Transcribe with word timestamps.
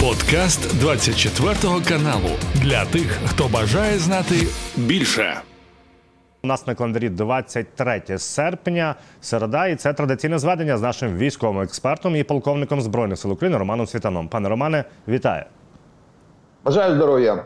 Подкаст 0.00 0.80
24 0.80 1.54
каналу 1.88 2.30
для 2.54 2.84
тих, 2.84 3.18
хто 3.26 3.48
бажає 3.48 3.98
знати 3.98 4.34
більше. 4.76 5.40
У 6.42 6.46
нас 6.46 6.66
на 6.66 6.74
календарі 6.74 7.08
23 7.08 8.18
серпня, 8.18 8.94
середа, 9.20 9.66
і 9.66 9.76
це 9.76 9.92
традиційне 9.92 10.38
зведення 10.38 10.78
з 10.78 10.82
нашим 10.82 11.16
військовим 11.16 11.62
експертом 11.62 12.16
і 12.16 12.22
полковником 12.22 12.80
збройних 12.80 13.18
сил 13.18 13.32
України 13.32 13.58
Романом 13.58 13.86
Світаном. 13.86 14.28
Пане 14.28 14.48
Романе, 14.48 14.84
вітаю. 15.08 15.44
Бажаю 16.64 16.94
здоров'я. 16.94 17.44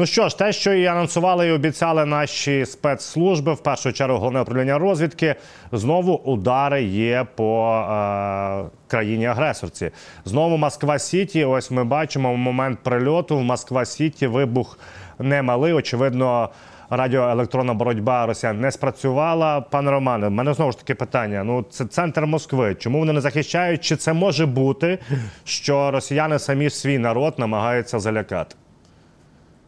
Ну 0.00 0.06
що 0.06 0.28
ж, 0.28 0.38
те, 0.38 0.52
що 0.52 0.72
і 0.72 0.86
анонсували 0.86 1.48
і 1.48 1.50
обіцяли 1.50 2.04
наші 2.04 2.66
спецслужби, 2.66 3.52
в 3.52 3.62
першу 3.62 3.92
чергу 3.92 4.18
головне 4.18 4.40
управління 4.40 4.78
розвідки, 4.78 5.34
знову 5.72 6.14
удари 6.14 6.82
є 6.82 7.26
по 7.34 7.72
е, 7.72 8.64
країні-агресорці. 8.86 9.90
Знову 10.24 10.56
Москва 10.56 10.98
Сіті. 10.98 11.44
Ось 11.44 11.70
ми 11.70 11.84
бачимо 11.84 12.32
в 12.34 12.36
момент 12.36 12.78
прильоту 12.82 13.36
в 13.36 13.42
Москва 13.42 13.84
Сіті. 13.84 14.26
Вибух 14.26 14.78
немалий. 15.18 15.72
Очевидно, 15.72 16.50
радіоелектронна 16.90 17.74
боротьба 17.74 18.26
Росіян 18.26 18.60
не 18.60 18.70
спрацювала. 18.70 19.60
Пане 19.60 19.90
Романе, 19.90 20.28
в 20.28 20.30
мене 20.30 20.54
знову 20.54 20.72
ж 20.72 20.78
таки 20.78 20.94
питання. 20.94 21.44
Ну, 21.44 21.64
це 21.70 21.84
центр 21.84 22.26
Москви. 22.26 22.74
Чому 22.74 22.98
вони 22.98 23.12
не 23.12 23.20
захищають? 23.20 23.84
Чи 23.84 23.96
це 23.96 24.12
може 24.12 24.46
бути, 24.46 24.98
що 25.44 25.90
росіяни 25.90 26.38
самі 26.38 26.70
свій 26.70 26.98
народ 26.98 27.34
намагаються 27.38 27.98
залякати? 27.98 28.56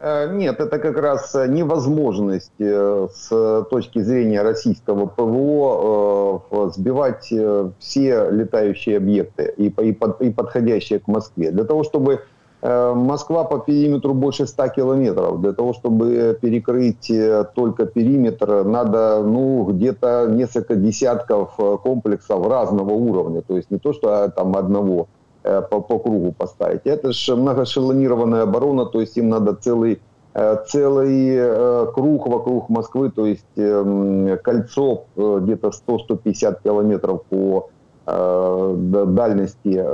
Э, 0.05 0.29
нет, 0.33 0.59
это 0.59 0.81
как 0.81 0.99
раз 0.99 1.33
э, 1.37 1.47
невозможность 1.47 2.51
э, 2.59 3.07
с 3.15 3.67
точки 3.71 4.01
зрения 4.01 4.43
российского 4.43 5.07
ПВО 5.07 6.43
сбивать 6.75 7.33
все 7.79 8.31
летающие 8.31 8.97
объекты 8.97 9.55
и 9.57 9.71
подходящие 10.33 10.99
к 10.99 11.07
Москве. 11.07 11.53
Для 11.53 11.65
того, 11.65 11.85
чтобы 11.85 12.21
Москва 12.63 13.43
по 13.43 13.59
периметру 13.59 14.15
больше 14.15 14.47
100 14.47 14.69
километров. 14.69 15.41
Для 15.41 15.53
того, 15.53 15.73
чтобы 15.73 16.39
перекрыть 16.41 17.11
только 17.57 17.87
периметр, 17.87 18.63
надо 18.63 19.21
ну, 19.25 19.65
где-то 19.65 20.29
несколько 20.31 20.77
десятков 20.77 21.57
комплексов 21.57 22.47
разного 22.47 22.93
уровня. 22.93 23.43
То 23.43 23.57
есть 23.57 23.69
не 23.73 23.79
то, 23.79 23.93
что 23.93 24.11
а, 24.11 24.29
там 24.29 24.55
одного. 24.57 25.09
Э, 25.45 25.61
по, 25.61 25.81
по 25.81 25.99
кругу 25.99 26.33
поставить. 26.33 26.83
Это 26.85 27.13
же 27.13 27.35
многошелонированная 27.35 28.43
оборона, 28.43 28.87
то 28.87 29.01
есть 29.01 29.17
им 29.17 29.29
надо 29.29 29.55
целый 29.55 30.01
э, 30.35 30.57
целый 30.69 31.35
э, 31.35 31.87
круг 31.93 32.29
вокруг 32.29 32.69
Москвы, 32.69 33.11
то 33.11 33.27
есть 33.27 33.45
эм, 33.57 34.39
кольцо 34.39 35.07
где-то 35.17 35.73
100-150 35.89 36.59
километров 36.63 37.23
по 37.29 37.71
дальности 38.05 39.85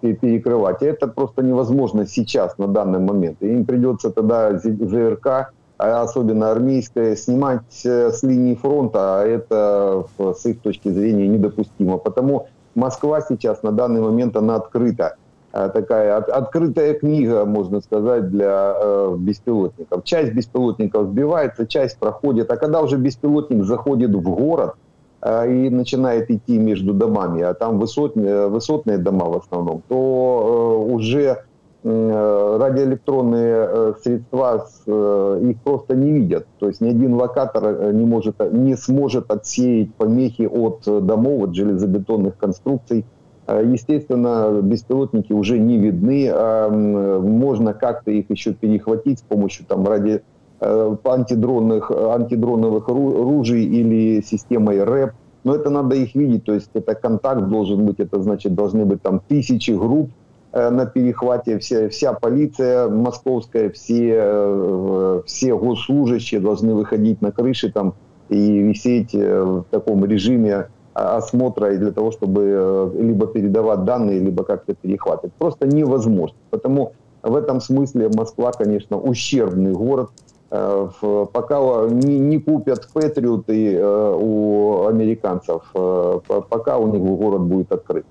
перекрывать. 0.00 0.82
это 0.82 1.06
просто 1.06 1.42
невозможно 1.42 2.04
сейчас, 2.04 2.58
на 2.58 2.66
данный 2.66 2.98
момент. 2.98 3.40
им 3.42 3.64
придется 3.64 4.10
тогда 4.10 4.58
ЗРК, 4.58 5.52
а 5.78 6.02
особенно 6.02 6.50
армейское, 6.50 7.14
снимать 7.14 7.62
с 7.70 8.24
линии 8.24 8.56
фронта, 8.56 9.20
а 9.20 9.24
это 9.24 10.04
с 10.18 10.46
их 10.46 10.62
точки 10.62 10.88
зрения 10.88 11.28
недопустимо. 11.28 11.98
Потому 11.98 12.48
Москва 12.74 13.20
сейчас 13.20 13.62
на 13.62 13.72
данный 13.72 14.00
момент 14.00 14.36
она 14.36 14.56
открыта. 14.56 15.16
Э, 15.52 15.70
такая 15.72 16.16
от, 16.16 16.28
открытая 16.28 16.94
книга, 16.94 17.44
можно 17.44 17.80
сказать, 17.80 18.30
для 18.30 18.74
э, 18.76 19.16
беспилотников. 19.18 20.04
Часть 20.04 20.32
беспилотников 20.32 21.08
сбивается, 21.08 21.66
часть 21.66 21.98
проходит. 21.98 22.50
А 22.50 22.56
когда 22.56 22.80
уже 22.80 22.96
беспилотник 22.96 23.64
заходит 23.64 24.10
в 24.10 24.20
город 24.20 24.74
э, 25.20 25.52
и 25.52 25.70
начинает 25.70 26.30
идти 26.30 26.58
между 26.58 26.94
домами, 26.94 27.42
а 27.42 27.54
там 27.54 27.78
высотные, 27.78 28.48
высотные 28.48 28.98
дома 28.98 29.26
в 29.26 29.36
основном, 29.36 29.82
то 29.88 30.86
э, 30.88 30.92
уже 30.92 31.22
Э, 31.30 31.51
радиоэлектронные 31.84 33.68
э, 33.68 33.94
средства 34.02 34.66
э, 34.86 35.40
их 35.50 35.60
просто 35.62 35.96
не 35.96 36.12
видят. 36.12 36.46
То 36.60 36.68
есть 36.68 36.80
ни 36.80 36.88
один 36.88 37.14
локатор 37.14 37.92
не, 37.92 38.04
может, 38.04 38.36
не 38.52 38.76
сможет 38.76 39.30
отсеять 39.32 39.92
помехи 39.94 40.42
от 40.42 40.84
домов, 41.04 41.48
от 41.48 41.54
железобетонных 41.54 42.36
конструкций. 42.36 43.04
Естественно, 43.48 44.60
беспилотники 44.62 45.32
уже 45.32 45.58
не 45.58 45.76
видны. 45.76 46.30
А 46.32 46.70
можно 46.70 47.74
как-то 47.74 48.12
их 48.12 48.30
еще 48.30 48.54
перехватить 48.54 49.18
с 49.18 49.22
помощью 49.22 49.66
там, 49.66 49.84
ради 49.84 50.22
антидронных, 50.60 51.90
антидроновых 51.90 52.86
ружей 52.86 53.64
или 53.64 54.22
системой 54.22 54.84
РЭП. 54.84 55.14
Но 55.42 55.56
это 55.56 55.70
надо 55.70 55.96
их 55.96 56.14
видеть, 56.14 56.44
то 56.44 56.54
есть 56.54 56.70
это 56.74 56.94
контакт 56.94 57.48
должен 57.48 57.84
быть, 57.84 57.98
это 57.98 58.22
значит 58.22 58.54
должны 58.54 58.84
быть 58.84 59.02
там 59.02 59.20
тысячи 59.26 59.72
групп, 59.72 60.10
Э, 60.12 60.21
на 60.52 60.86
перехвате, 60.86 61.58
вся, 61.58 61.88
вся 61.88 62.12
полиция 62.12 62.88
московская, 62.88 63.70
все, 63.70 64.14
э, 64.16 65.22
все 65.26 65.56
госслужащие 65.56 66.40
должны 66.40 66.74
выходить 66.74 67.22
на 67.22 67.32
крыши 67.32 67.72
там 67.72 67.94
и 68.28 68.58
висеть 68.58 69.14
э, 69.14 69.42
в 69.42 69.64
таком 69.70 70.04
режиме 70.04 70.68
осмотра 70.92 71.72
и 71.72 71.78
для 71.78 71.90
того, 71.90 72.12
чтобы 72.12 72.92
либо 72.98 73.26
передавать 73.26 73.84
данные, 73.84 74.18
либо 74.18 74.44
как-то 74.44 74.74
перехватывать. 74.74 75.32
Просто 75.38 75.66
невозможно. 75.66 76.36
Потому 76.50 76.92
в 77.22 77.34
этом 77.34 77.62
смысле 77.62 78.10
Москва, 78.14 78.52
конечно, 78.52 78.98
ущербный 78.98 79.72
город. 79.72 80.10
Пока 80.50 81.88
не, 81.88 82.18
не 82.18 82.38
купят 82.38 82.86
Патриоты 82.92 83.82
у 83.82 84.86
американцев, 84.86 85.62
пока 85.72 86.76
у 86.76 86.88
них 86.88 87.00
город 87.00 87.40
будет 87.40 87.72
открыт. 87.72 88.04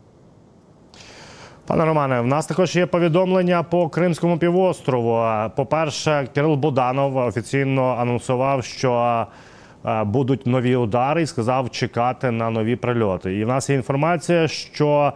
Пане 1.72 1.86
Романе, 1.86 2.22
в 2.22 2.28
нас 2.28 2.46
також 2.46 2.76
є 2.76 2.86
повідомлення 2.86 3.64
по 3.64 3.90
Кримському 3.90 4.38
півострову. 4.38 5.26
По-перше, 5.56 6.28
Кирил 6.34 6.56
Буданов 6.56 7.18
офіційно 7.18 7.98
анонсував, 8.00 8.64
що 8.64 9.26
будуть 10.06 10.48
нові 10.48 10.76
удари 10.76 11.22
і 11.22 11.26
сказав 11.26 11.70
чекати 11.70 12.32
на 12.32 12.50
нові 12.50 12.76
прильоти. 12.76 13.38
І 13.38 13.46
в 13.46 13.48
нас 13.48 13.70
є 13.70 13.76
інформація, 13.76 14.48
що 14.48 15.14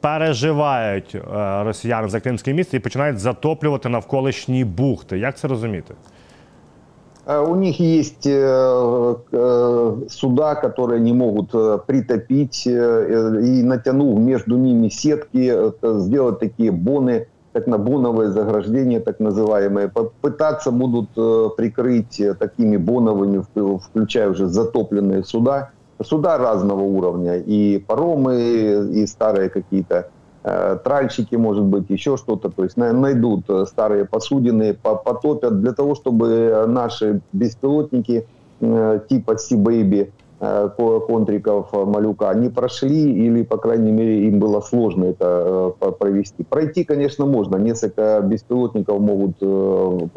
переживають 0.00 1.14
е, 1.14 1.20
росіяни 1.64 2.08
за 2.08 2.20
Кримське 2.20 2.52
місто 2.52 2.76
і 2.76 2.80
починають 2.80 3.18
затоплювати 3.18 3.88
навколишні 3.88 4.64
бухти. 4.64 5.18
Як 5.18 5.38
це 5.38 5.48
розуміти? 5.48 5.94
Э, 7.24 7.40
у 7.40 7.54
них 7.54 7.78
есть 7.78 8.26
э, 8.26 9.16
э, 9.32 9.96
суда, 10.08 10.54
которые 10.54 11.00
не 11.00 11.12
могут 11.12 11.50
притопить 11.86 12.66
и 12.66 13.62
натянув 13.62 14.18
между 14.18 14.56
ними 14.56 14.88
сетки, 14.88 15.72
сделать 15.82 16.40
такие 16.40 16.72
боны, 16.72 17.28
так 17.52 17.66
на 17.66 17.78
боновые 17.78 18.30
заграждения, 18.30 19.00
так 19.00 19.20
называемые. 19.20 19.90
Пытаться 20.20 20.70
будут 20.70 21.10
прикрыть 21.56 22.20
такими 22.38 22.76
боновыми, 22.76 23.44
включая 23.78 24.30
уже 24.30 24.46
затопленные 24.46 25.22
суда. 25.22 25.70
Суда 26.02 26.36
разного 26.38 26.80
уровня, 26.80 27.36
и 27.36 27.78
паромы, 27.78 28.90
и 28.92 29.06
старые 29.06 29.50
какие-то 29.50 30.08
тральщики, 30.42 31.36
может 31.36 31.64
быть, 31.64 31.88
еще 31.88 32.16
что-то, 32.16 32.50
то 32.50 32.64
есть 32.64 32.76
найдут 32.76 33.44
э, 33.48 33.64
старые 33.66 34.04
посудины, 34.04 34.74
потопят 34.74 35.60
для 35.60 35.72
того, 35.72 35.94
чтобы 35.94 36.64
наши 36.66 37.20
беспилотники 37.32 38.26
э, 38.60 39.00
типа 39.08 39.32
Sea-Baby, 39.32 40.10
контриков 41.06 41.72
Малюка 41.72 42.34
не 42.34 42.48
прошли 42.48 43.12
или, 43.12 43.44
по 43.44 43.58
крайней 43.58 43.92
мере, 43.92 44.26
им 44.26 44.40
было 44.40 44.60
сложно 44.60 45.04
это 45.04 45.72
провести. 46.00 46.42
Пройти, 46.42 46.82
конечно, 46.82 47.26
можно. 47.26 47.54
Несколько 47.58 48.20
беспилотников 48.24 48.98
могут 48.98 49.36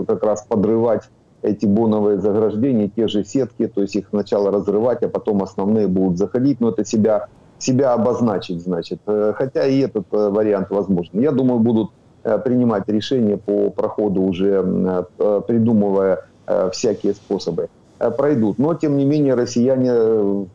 как 0.08 0.24
раз 0.24 0.44
подрывать 0.50 1.04
эти 1.44 1.68
боновые 1.68 2.20
заграждения, 2.20 2.90
те 2.90 3.08
же 3.08 3.24
сетки, 3.24 3.68
то 3.68 3.82
есть 3.82 3.96
их 3.96 4.08
сначала 4.10 4.52
разрывать, 4.52 5.04
а 5.04 5.10
потом 5.10 5.44
основные 5.44 5.88
будут 5.88 6.18
заходить, 6.18 6.60
но 6.60 6.70
это 6.70 6.84
себя 6.84 7.28
себя 7.60 7.94
обозначить, 7.94 8.62
значит. 8.62 9.00
Э, 9.08 9.34
хотя 9.36 9.66
и 9.66 9.80
этот 9.80 10.06
э, 10.12 10.30
вариант 10.30 10.70
возможен. 10.70 11.20
Я 11.20 11.32
думаю, 11.32 11.60
будут 11.60 11.92
э, 12.24 12.38
принимать 12.40 12.88
решения 12.88 13.38
по 13.38 13.70
проходу 13.70 14.22
уже, 14.22 15.06
придумывая 15.48 16.26
всякие 16.72 17.14
способы 17.14 17.70
пройдут. 18.18 18.60
Но, 18.60 18.76
тем 18.76 18.98
не 18.98 19.06
менее, 19.06 19.34
россияне 19.34 19.92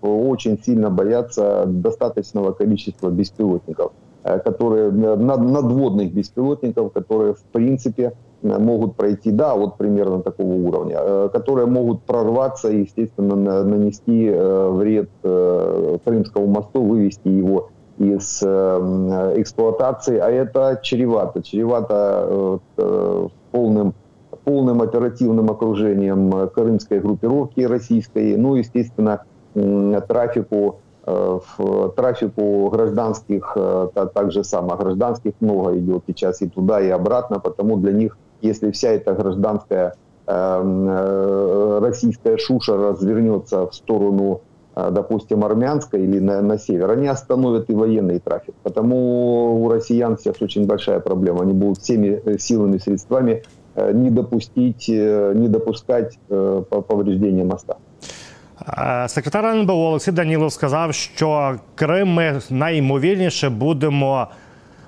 очень 0.03 0.63
сильно 0.63 0.91
боятся 0.91 1.65
достаточного 1.67 2.53
количества 2.53 3.11
беспилотников, 3.11 3.93
которые, 4.23 4.93
надводных 4.93 6.13
беспилотников, 6.13 6.93
которые, 6.93 7.35
в 7.35 7.43
принципе, 7.53 8.13
могут 8.43 8.97
пройти, 8.97 9.31
да, 9.31 9.55
вот 9.55 9.77
примерно 9.77 10.23
такого 10.23 10.53
уровня, 10.55 10.97
э, 10.99 11.29
которые 11.33 11.67
могут 11.67 12.03
прорваться 12.03 12.71
и, 12.71 12.83
естественно, 12.83 13.65
нанести 13.65 14.27
э, 14.27 14.69
вред 14.71 15.11
э, 15.23 15.99
Крымскому 16.05 16.47
мосту, 16.47 16.83
вывести 16.83 17.29
его 17.29 17.71
из 17.99 18.43
эксплуатации, 18.43 20.17
а 20.17 20.31
это 20.31 20.81
чревато, 20.83 21.43
чревато 21.43 22.61
полным, 23.53 23.93
полным 24.43 24.81
оперативным 24.81 25.51
окружением 25.51 26.49
крымской 26.49 26.99
группировки 27.01 27.61
российской, 27.61 28.39
ну, 28.39 28.55
естественно, 28.55 29.25
трафику 29.53 30.79
в 31.05 31.93
трафику 31.95 32.71
гражданских, 32.71 33.55
так 33.95 34.33
же 34.33 34.45
само 34.45 34.77
гражданских 34.77 35.35
много 35.41 35.77
идет 35.77 36.05
сейчас 36.07 36.41
и 36.41 36.49
туда, 36.49 36.81
и 36.81 36.89
обратно, 36.89 37.39
потому 37.39 37.77
для 37.77 37.93
них, 37.93 38.17
если 38.42 38.72
вся 38.72 38.90
эта 38.90 39.14
гражданская 39.14 39.94
российская 41.82 42.38
шуша 42.38 42.78
развернется 42.78 43.68
в 43.68 43.74
сторону 43.76 44.42
допустим, 44.92 45.46
армянская 45.46 46.02
или 46.02 46.20
на, 46.20 46.42
на 46.42 46.58
север, 46.58 46.92
они 46.92 47.08
остановят 47.08 47.70
и 47.70 47.74
военный 47.74 48.20
трафик. 48.20 48.56
Потому 48.64 49.64
у 49.64 49.70
россиян 49.70 50.18
сейчас 50.18 50.42
очень 50.42 50.66
большая 50.66 51.00
проблема. 51.00 51.44
Они 51.44 51.54
будут 51.54 51.78
всеми 51.78 52.22
силами, 52.38 52.78
средствами 52.78 53.44
не 53.94 54.10
допустить, 54.10 54.90
не 54.90 55.48
допускать 55.48 56.20
повреждения 56.88 57.44
моста. 57.46 57.76
Секретар 59.08 59.56
НБУ 59.56 59.74
Олексій 59.74 60.12
Данілов 60.12 60.52
сказав, 60.52 60.94
що 60.94 61.56
Крим 61.76 62.14
ми 62.14 62.40
найімовірніше 62.50 63.50
будемо 63.50 64.28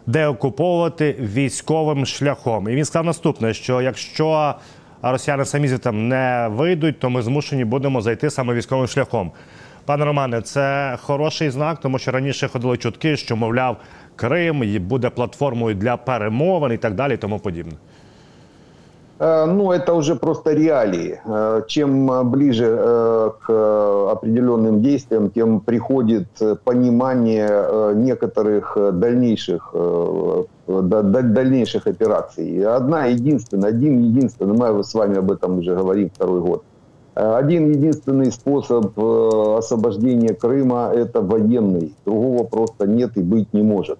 деокуповувати 0.07 1.17
військовим 1.21 2.07
шляхом. 2.07 2.69
І 2.69 2.75
він 2.75 2.85
сказав 2.85 3.07
наступне: 3.07 3.55
що 3.55 3.83
якщо 3.83 4.55
росіяни 5.03 5.45
самі 5.45 5.69
там 5.79 6.09
не 6.09 6.49
вийдуть, 6.51 6.99
то 6.99 7.11
ми 7.11 7.23
змушені 7.23 7.65
будемо 7.65 8.01
зайти 8.01 8.31
саме 8.31 8.55
військовим 8.55 8.87
шляхом. 8.87 9.33
Пане 9.85 10.05
Романе, 10.05 10.43
це 10.43 10.97
хороший 11.03 11.51
знак, 11.51 11.81
тому 11.81 11.99
що 11.99 12.11
раніше 12.11 12.49
ходили 12.49 12.77
чутки, 12.77 13.17
що 13.17 13.37
мовляв 13.37 13.77
Крим 14.17 14.87
буде 14.89 15.11
платформою 15.11 15.75
для 15.75 15.97
перемовин 15.97 16.73
і 16.73 16.77
так 16.77 16.95
далі, 16.95 17.15
і 17.15 17.17
тому 17.17 17.39
подібне. 17.39 17.73
Ну, 19.25 19.71
это 19.71 19.95
уже 19.95 20.17
просто 20.17 20.53
реалии. 20.53 21.21
Э, 21.25 21.63
чем 21.69 22.29
ближе 22.29 22.77
э, 22.77 23.31
к 23.41 24.11
определенным 24.11 24.83
действиям, 24.83 25.31
тем 25.31 25.61
приходит 25.61 26.27
понимание 26.65 27.95
некоторых 27.95 28.77
дальнейших, 28.77 29.73
дальнейших 30.67 31.87
операций. 31.87 32.65
Одна 32.67 33.07
единственная, 33.07 33.69
один 33.69 34.03
единственный, 34.03 34.57
мы 34.57 34.83
с 34.83 34.93
вами 34.93 35.19
об 35.19 35.31
этом 35.31 35.59
уже 35.59 35.77
говорим 35.77 36.11
второй 36.13 36.41
год. 36.41 36.65
Один 37.15 37.71
единственный 37.71 38.33
способ 38.33 38.99
освобождения 38.99 40.35
Крыма– 40.35 40.91
это 40.95 41.21
военный. 41.21 41.95
Другого 42.05 42.43
просто 42.43 42.89
нет 42.89 43.17
и 43.17 43.23
быть 43.23 43.53
не 43.53 43.63
может. 43.63 43.99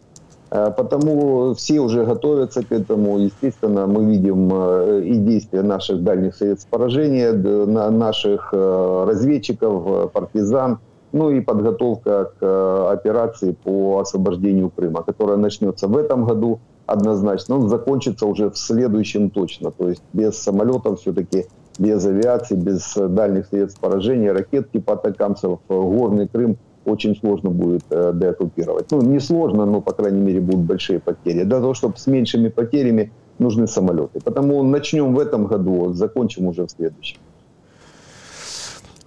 Э, 0.53 0.71
потому 0.77 1.55
все 1.55 1.81
уже 1.81 2.05
готовятся 2.05 2.63
к 2.63 2.73
этому. 2.73 3.19
Естественно, 3.19 3.87
мы 3.87 4.05
видим 4.05 4.51
э, 4.53 5.03
и 5.05 5.17
действия 5.17 5.63
наших 5.63 6.05
дальних 6.05 6.37
средств 6.37 6.69
поражения, 6.69 7.33
наших 7.33 8.51
э, 8.53 9.05
разведчиков, 9.09 10.13
партизан, 10.13 10.79
ну 11.13 11.31
и 11.31 11.41
подготовка 11.41 12.33
к 12.39 12.91
операции 12.93 13.53
по 13.65 14.01
освобождению 14.01 14.71
Крыма, 14.71 15.03
которая 15.03 15.39
начнется 15.39 15.89
в 15.89 15.97
этом 15.97 16.27
году 16.27 16.61
однозначно, 16.87 17.59
но 17.59 17.69
закончится 17.69 18.27
уже 18.27 18.51
в 18.51 18.59
следующем 18.59 19.31
точно. 19.31 19.71
То 19.71 19.89
есть 19.89 20.03
без 20.13 20.37
самолетов 20.37 21.01
все-таки, 21.01 21.47
без 21.79 22.05
авиации, 22.05 22.57
без 22.57 22.95
дальних 22.95 23.47
средств 23.47 23.81
поражения, 23.81 24.33
ракет 24.33 24.71
типа 24.71 24.95
атакамцев, 24.95 25.61
горный 25.69 26.29
Крым– 26.29 26.59
очень 26.86 27.16
сложно 27.16 27.50
будет 27.50 27.84
э, 27.90 28.12
деоккупировать. 28.14 28.92
Ну, 28.92 29.02
не 29.02 29.20
сложно, 29.20 29.66
но, 29.66 29.82
по 29.82 29.94
крайней 29.94 30.22
мере, 30.22 30.40
будут 30.40 30.62
большие 30.62 31.00
потери. 31.00 31.44
Для 31.44 31.60
того, 31.60 31.74
чтобы 31.74 31.98
с 31.98 32.08
меньшими 32.08 32.50
потерями 32.50 33.12
нужны 33.40 33.68
самолеты. 33.68 34.20
Потому 34.24 34.64
начнем 34.64 35.14
в 35.14 35.20
этом 35.20 35.46
году, 35.46 35.94
закончим 35.94 36.48
уже 36.48 36.64
в 36.64 36.70
следующем. 36.70 37.18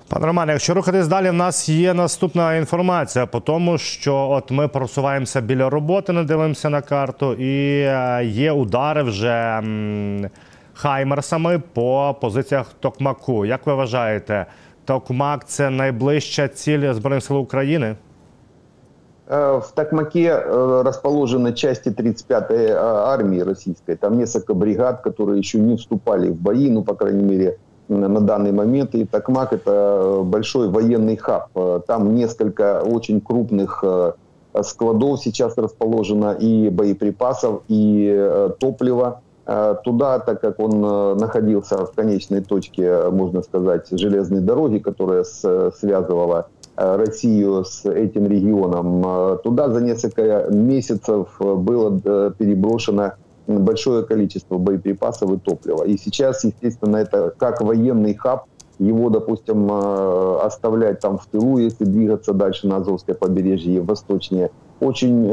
Пане 0.09 0.27
Романе, 0.27 0.53
якщо 0.53 0.75
рухатись 0.75 1.09
далі, 1.09 1.31
в 1.31 1.33
нас 1.33 1.69
є 1.69 1.95
наступна 1.95 2.57
інформація 2.57 3.27
по 3.27 3.41
тому, 3.41 3.79
що 3.79 4.15
от 4.15 4.51
ми 4.51 4.69
просуваємося 4.69 5.41
біля 5.41 5.71
роботи, 5.71 6.13
не 6.13 6.25
дивимося 6.25 6.71
на 6.71 6.81
карту, 6.81 7.33
і 7.33 7.81
е, 7.81 8.25
є 8.25 8.53
удари 8.53 9.03
вже 9.03 9.63
хаймерсами 10.75 11.63
по 11.73 12.17
позиціях 12.21 12.73
Токмаку. 12.81 13.47
Як 13.47 13.67
ви 13.67 13.75
вважаєте, 13.75 14.47
Токмак 14.86 15.48
це 15.48 15.70
найближча 15.70 16.48
ціль 16.48 16.94
Збройних 16.94 17.24
сил 17.24 17.38
України? 17.38 17.96
Э, 19.28 19.60
в 19.60 19.72
Токмаке 19.74 20.28
э, 20.28 20.82
расположены 20.86 21.54
части 21.54 21.90
35-й 21.90 22.72
армии 22.72 23.40
российской. 23.40 23.96
Там 23.96 24.18
несколько 24.18 24.54
бригад, 24.54 25.02
которые 25.02 25.40
еще 25.40 25.60
не 25.60 25.78
вступали 25.78 26.30
в 26.30 26.36
бои, 26.36 26.70
ну, 26.70 26.84
по 26.84 26.94
крайней 26.94 27.24
мере, 27.24 27.58
на 27.88 28.22
данный 28.22 28.52
момент. 28.52 28.94
И 28.94 29.06
Токмак– 29.06 29.54
это 29.54 30.22
большой 30.24 30.70
военный 30.70 31.18
хаб. 31.18 31.50
Э, 31.56 31.82
там 31.88 32.14
несколько 32.14 32.82
очень 32.82 33.20
крупных 33.22 33.84
складов 34.62 35.20
сейчас 35.20 35.58
расположено 35.58 36.32
и 36.32 36.70
боеприпасов, 36.70 37.64
и 37.68 38.54
топлива. 38.60 39.22
Э, 39.48 39.76
туда, 39.84 40.20
так 40.20 40.42
как 40.42 40.60
он 40.60 40.84
э, 40.84 41.16
находился 41.16 41.86
в 41.86 41.92
конечной 41.92 42.42
точке, 42.42 43.10
можно 43.12 43.44
сказать, 43.44 43.88
железной 43.92 44.42
дороги, 44.42 44.80
которая 44.80 45.24
связывала 45.24 46.48
э, 46.76 46.96
Россию 46.96 47.64
с 47.64 47.86
этим 47.86 48.26
регионом, 48.26 49.40
туда 49.44 49.70
за 49.70 49.82
несколько 49.82 50.48
месяцев 50.50 51.40
было 51.40 52.32
переброшено 52.32 53.14
большое 53.46 54.04
количество 54.04 54.58
боеприпасов 54.58 55.32
и 55.32 55.38
топлива. 55.38 55.84
И 55.84 55.98
сейчас, 55.98 56.44
естественно, 56.44 56.98
это 56.98 57.32
как 57.38 57.62
военный 57.62 58.16
хаб, 58.16 58.46
его, 58.80 59.10
допустим, 59.10 59.72
оставлять 59.72 61.00
там 61.00 61.20
в 61.20 61.28
тылу, 61.28 61.60
если 61.60 61.86
двигаться 61.86 62.34
дальше 62.34 62.68
на 62.68 62.78
Азовское 62.78 63.16
побережье, 63.16 63.82
восточнее, 63.82 64.50
очень 64.82 65.30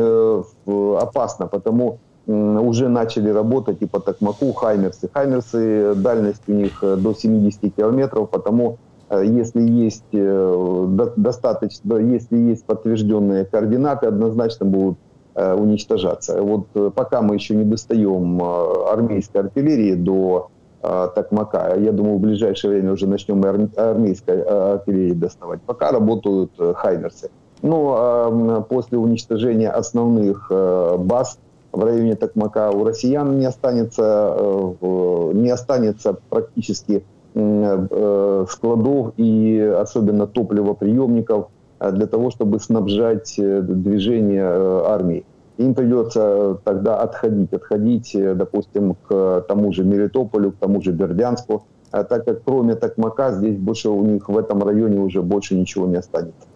опасно, 0.99 1.47
потому 1.49 1.99
уже 2.27 2.89
начали 2.89 3.31
работать 3.31 3.79
и 3.81 3.87
по 3.87 4.01
Токмаку 4.01 4.53
Хаймерсы. 4.53 5.09
Хаймерсы, 5.13 5.95
дальность 5.97 6.43
у 6.47 6.53
них 6.53 6.83
э, 6.83 6.97
до 6.97 7.15
70 7.15 7.75
километров, 7.75 8.31
потому 8.31 8.79
э, 9.11 9.25
если 9.25 9.61
есть 9.61 10.05
э, 10.13 10.87
достаточно, 11.17 11.97
если 11.97 12.37
есть 12.37 12.65
подтвержденные 12.65 13.45
координаты, 13.45 14.07
однозначно 14.07 14.67
будут 14.67 14.99
уничтожаться. 15.35 16.43
Вот 16.43 16.67
пока 16.95 17.23
мы 17.23 17.37
еще 17.37 17.55
не 17.55 17.65
достаем 17.65 18.43
армейской 18.43 19.41
артиллерии 19.41 19.95
до 19.95 20.51
Токмака, 20.83 21.75
я 21.77 21.91
думаю, 21.91 22.19
в 22.19 22.21
ближайшее 22.21 22.73
время 22.73 22.93
уже 22.93 23.07
начнем 23.07 23.43
армейской 23.43 24.43
артиллерии 24.43 25.15
доставать. 25.15 25.63
Пока 25.63 25.91
работают 25.91 26.51
Хаймерсы. 26.75 27.31
Но 27.63 28.67
после 28.69 28.99
уничтожения 28.99 29.71
основных 29.71 30.53
баз 30.99 31.39
в 31.73 31.85
районе 31.85 32.15
Токмака 32.17 32.71
у 32.71 32.85
россиян 32.85 33.39
не 33.39 33.47
останется, 33.47 34.37
э, 34.39 35.31
не 35.35 35.51
останется 35.51 36.17
практически 36.29 37.05
э, 37.35 38.47
складов 38.51 39.15
и 39.17 39.59
особенно 39.59 40.27
топливоприемников 40.27 41.49
э, 41.81 41.91
для 41.93 42.07
того, 42.07 42.31
чтобы 42.31 42.61
снабжать 42.61 43.35
движение 43.37 44.47
армии. 44.87 45.25
Им 45.59 45.75
придется 45.75 46.59
тогда 46.65 47.01
отходить, 47.01 47.53
отходить, 47.53 48.17
допустим, 48.37 48.97
к 49.09 49.45
тому 49.49 49.73
же 49.73 49.85
Мелитополю, 49.85 50.53
к 50.53 50.57
тому 50.57 50.81
же 50.83 50.93
Бердянску, 50.93 51.65
так 51.91 52.25
как 52.25 52.43
кроме 52.45 52.75
Токмака 52.75 53.33
здесь 53.33 53.59
больше 53.59 53.91
у 53.91 54.03
них 54.03 54.29
в 54.29 54.39
этом 54.39 54.63
районе 54.63 54.99
уже 54.99 55.23
больше 55.23 55.55
ничего 55.55 55.87
не 55.87 55.97
останется. 55.97 56.49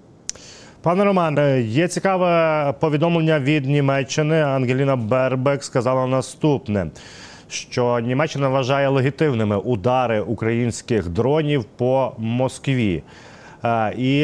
Пане 0.87 1.05
Романе, 1.05 1.61
є 1.61 1.88
цікаве 1.88 2.73
повідомлення 2.81 3.40
від 3.40 3.66
Німеччини. 3.66 4.43
Ангеліна 4.43 4.97
Бербек 4.97 5.64
сказала 5.64 6.07
наступне: 6.07 6.87
що 7.49 8.00
Німеччина 8.00 8.49
вважає 8.49 8.88
легітимними 8.88 9.57
удари 9.57 10.21
українських 10.21 11.09
дронів 11.09 11.64
по 11.64 12.12
Москві. 12.19 13.02
Е, 13.64 13.95
і 13.97 14.19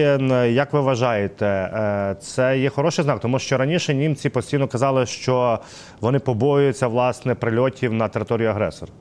як 0.55 0.73
ви 0.73 0.81
вважаєте, 0.81 1.47
е, 1.47 2.17
це 2.21 2.59
є 2.59 2.71
хороший 2.71 3.05
знак, 3.05 3.21
тому 3.21 3.39
що 3.39 3.59
раніше 3.59 3.95
німці 3.95 4.29
постійно 4.29 4.69
казали, 4.69 5.07
що 5.07 5.59
вони 6.01 6.19
побоюються 6.19 6.87
власне 6.87 7.35
прильотів 7.35 7.93
на 7.93 8.09
територію 8.09 8.51
агресора. 8.51 8.93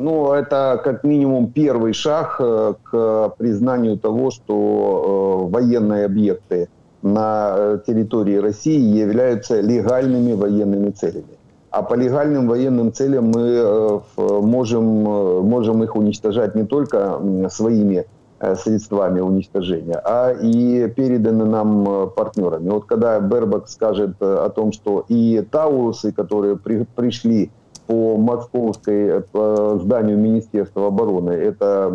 Ну, 0.00 0.32
это 0.32 0.80
как 0.84 1.02
минимум 1.02 1.50
первый 1.50 1.92
шаг 1.92 2.36
э, 2.38 2.74
к 2.84 3.34
признанию 3.36 3.98
того, 3.98 4.30
что 4.30 5.48
э, 5.48 5.50
военные 5.50 6.04
объекты 6.04 6.68
на 7.02 7.54
э, 7.56 7.78
территории 7.84 8.36
России 8.36 8.78
являются 8.78 9.60
легальными 9.60 10.34
военными 10.34 10.90
целями. 10.90 11.36
А 11.70 11.82
по 11.82 11.94
легальным 11.94 12.46
военным 12.46 12.92
целям 12.92 13.32
мы 13.32 14.00
можем, 14.16 14.84
можем 14.86 15.82
их 15.82 15.96
уничтожать 15.96 16.54
не 16.54 16.64
только 16.64 17.20
своими 17.50 18.06
средствами 18.54 19.20
уничтожения, 19.20 20.00
а 20.04 20.30
и 20.30 20.88
переданы 20.88 21.44
нам 21.44 22.10
партнерами. 22.16 22.70
Вот 22.70 22.84
когда 22.86 23.18
Бербак 23.18 23.68
скажет 23.68 24.12
о 24.20 24.48
том, 24.48 24.72
что 24.72 25.04
и 25.08 25.44
Таурусы, 25.50 26.12
которые 26.12 26.56
при, 26.56 26.86
пришли 26.94 27.50
по 27.88 28.18
московской 28.18 29.08
э, 29.08 29.20
по 29.32 29.78
зданию 29.82 30.18
Министерства 30.18 30.88
обороны. 30.88 31.30
Это 31.30 31.90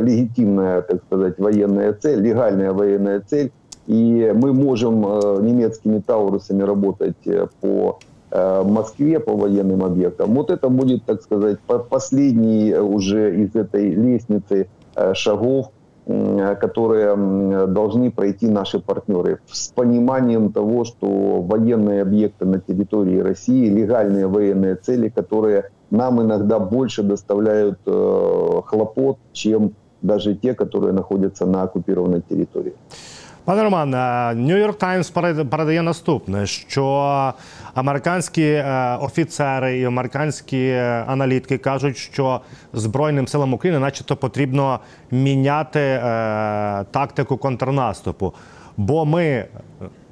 легитимная, 0.00 0.82
так 0.82 1.02
сказать, 1.06 1.38
военная 1.38 1.94
цель, 1.94 2.20
легальная 2.20 2.72
военная 2.72 3.20
цель. 3.26 3.50
и 3.86 4.32
мы 4.36 4.52
можем 4.52 5.04
э, 5.06 5.38
немецкими 5.40 6.00
Таурусами 6.06 6.62
работать 6.62 7.26
э, 7.26 7.46
по 7.60 7.98
Москве, 8.32 9.18
по 9.18 9.34
военным 9.34 9.82
объектам. 9.82 10.34
Вот 10.36 10.50
это 10.50 10.68
будет, 10.68 11.04
так 11.04 11.20
сказать, 11.20 11.58
последний 11.88 12.72
уже 12.74 13.34
из 13.42 13.56
этой 13.56 13.90
лестницы 13.90 14.68
шагов, 15.14 15.72
которые 16.06 17.16
должны 17.66 18.10
пройти 18.10 18.48
наши 18.48 18.78
партнеры 18.80 19.38
с 19.50 19.68
пониманием 19.68 20.52
того, 20.52 20.84
что 20.84 21.06
военные 21.42 22.02
объекты 22.02 22.46
на 22.46 22.58
территории 22.58 23.18
России, 23.18 23.68
легальные 23.68 24.26
военные 24.26 24.74
цели, 24.76 25.08
которые 25.08 25.62
нам 25.90 26.20
иногда 26.20 26.58
больше 26.58 27.02
доставляют 27.02 27.78
хлопот, 27.84 29.18
чем 29.32 29.72
даже 30.02 30.34
те, 30.34 30.54
которые 30.54 30.92
находятся 30.92 31.46
на 31.46 31.62
оккупированной 31.62 32.22
территории. 32.28 32.72
Пане 33.44 33.62
Роман, 33.62 33.90
Нью-Йорк 34.46 34.78
Таймс 34.78 35.10
передає 35.10 35.82
наступне: 35.82 36.46
що 36.46 37.34
американські 37.74 38.42
е, 38.42 38.96
офіцери 39.00 39.78
і 39.78 39.84
американські 39.84 40.72
аналітики 41.06 41.58
кажуть, 41.58 41.96
що 41.96 42.40
Збройним 42.72 43.28
силам 43.28 43.54
України, 43.54 43.80
начебто, 43.80 44.16
потрібно 44.16 44.80
міняти 45.10 45.80
е, 45.80 46.00
тактику 46.90 47.36
контрнаступу, 47.36 48.34
бо 48.76 49.04
ми, 49.04 49.24
е, 49.24 49.48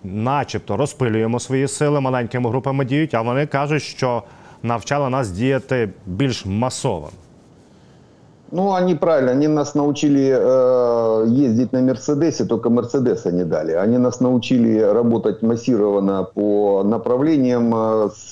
начебто, 0.05 0.77
розпилюємо 0.77 1.41
свої 1.41 1.69
сили, 1.69 2.01
маленькими 2.01 2.51
групами 2.51 2.85
діють, 2.85 3.15
а 3.15 3.23
вони 3.23 3.47
кажуть, 3.47 3.83
що 3.83 4.23
навчали 4.63 5.11
нас 5.11 5.31
діяти 5.31 5.89
більш 6.07 6.47
масово. 6.47 7.11
Ну, 8.51 8.73
они 8.73 8.95
правильно, 8.95 9.33
они 9.33 9.47
нас 9.47 9.75
научили 9.75 10.35
э, 10.35 11.25
ездить 11.29 11.73
на 11.73 11.83
Мерседесе, 11.83 12.47
только 12.47 12.71
Мерседеса 12.71 13.31
не 13.31 13.45
дали. 13.45 13.73
Они 13.73 13.99
нас 13.99 14.21
научили 14.21 14.79
работать 14.79 15.43
массированно 15.43 16.25
по 16.35 16.83
направлениям, 16.83 17.75
э, 17.75 18.09
с, 18.17 18.31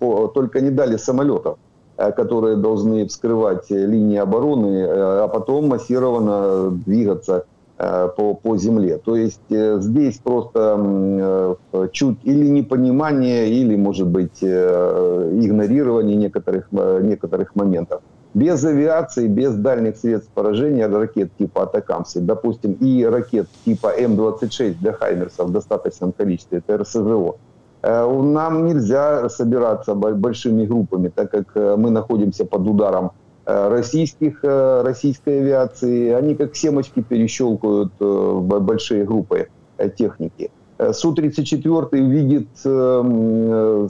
по, 0.00 0.26
только 0.34 0.60
не 0.60 0.70
дали 0.70 0.96
самолетов, 0.96 1.58
э, 1.96 2.10
которые 2.10 2.56
должны 2.56 3.06
вскрывать 3.06 3.70
линии 3.70 4.18
обороны, 4.18 4.76
э, 4.76 5.22
а 5.22 5.28
потом 5.28 5.68
массированно 5.68 6.70
двигаться 6.84 7.44
э, 7.78 8.08
по, 8.16 8.34
по 8.34 8.56
земле. 8.56 8.98
То 9.04 9.14
есть 9.14 9.50
э, 9.50 9.78
здесь 9.80 10.18
просто 10.18 11.56
э, 11.72 11.88
чуть 11.92 12.18
или 12.24 12.48
непонимание, 12.48 13.48
или, 13.50 13.76
может 13.76 14.08
быть, 14.08 14.42
э, 14.42 15.30
игнорирование 15.40 16.16
некоторых, 16.16 16.66
э, 16.72 17.00
некоторых 17.04 17.54
моментов 17.54 18.00
без 18.34 18.64
авиации, 18.64 19.28
без 19.28 19.54
дальних 19.54 19.96
средств 19.96 20.30
поражения 20.34 20.88
ракет 20.88 21.30
типа 21.38 21.62
Атакамсы, 21.62 22.20
допустим, 22.20 22.72
и 22.72 23.04
ракет 23.04 23.46
типа 23.64 23.92
М-26 23.96 24.74
для 24.80 24.92
Хаймерсов 24.92 25.48
в 25.48 25.52
достаточном 25.52 26.12
количестве, 26.12 26.58
это 26.58 26.78
РСЗО, 26.78 27.36
э, 27.82 28.22
нам 28.22 28.66
нельзя 28.66 29.28
собираться 29.28 29.94
большими 29.94 30.66
группами, 30.66 31.12
так 31.14 31.30
как 31.30 31.52
э, 31.54 31.76
мы 31.78 31.90
находимся 31.90 32.44
под 32.44 32.66
ударом 32.66 33.12
э, 33.46 33.68
российских, 33.68 34.42
российской 34.42 35.38
авиации. 35.38 36.10
Они 36.10 36.34
как 36.34 36.56
семочки 36.56 37.02
перещелкают 37.02 37.92
большие 38.00 39.04
группы 39.04 39.48
техники. 39.96 40.50
Су-34 40.78 41.88
видит 41.92 42.48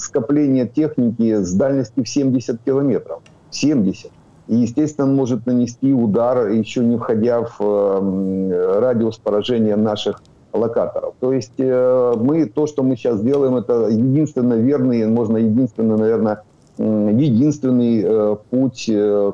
скопление 0.03 0.69
техники 0.69 1.43
с 1.43 1.55
дальностью 1.55 2.05
в 2.05 2.09
70 2.09 2.61
километров. 2.63 3.23
70. 3.51 4.11
И, 4.47 4.57
естественно, 4.57 5.07
может 5.07 5.47
нанести 5.47 5.95
удар, 5.95 6.49
еще 6.49 6.81
не 6.85 6.99
входя 6.99 7.43
в 7.43 7.61
э, 7.61 8.79
радиус 8.79 9.17
поражения 9.17 9.77
наших 9.77 10.23
локаторов. 10.53 11.15
То 11.19 11.33
есть 11.33 11.55
э, 11.59 12.13
мы, 12.17 12.45
то, 12.47 12.67
что 12.67 12.83
мы 12.83 12.97
сейчас 12.97 13.23
делаем, 13.23 13.57
это 13.57 13.89
единственно 13.89 14.55
верный, 14.55 15.07
можно 15.07 15.39
единственно, 15.39 15.97
наверное, 15.97 16.43
единственный 16.77 18.03
э, 18.05 18.37
путь, 18.51 18.91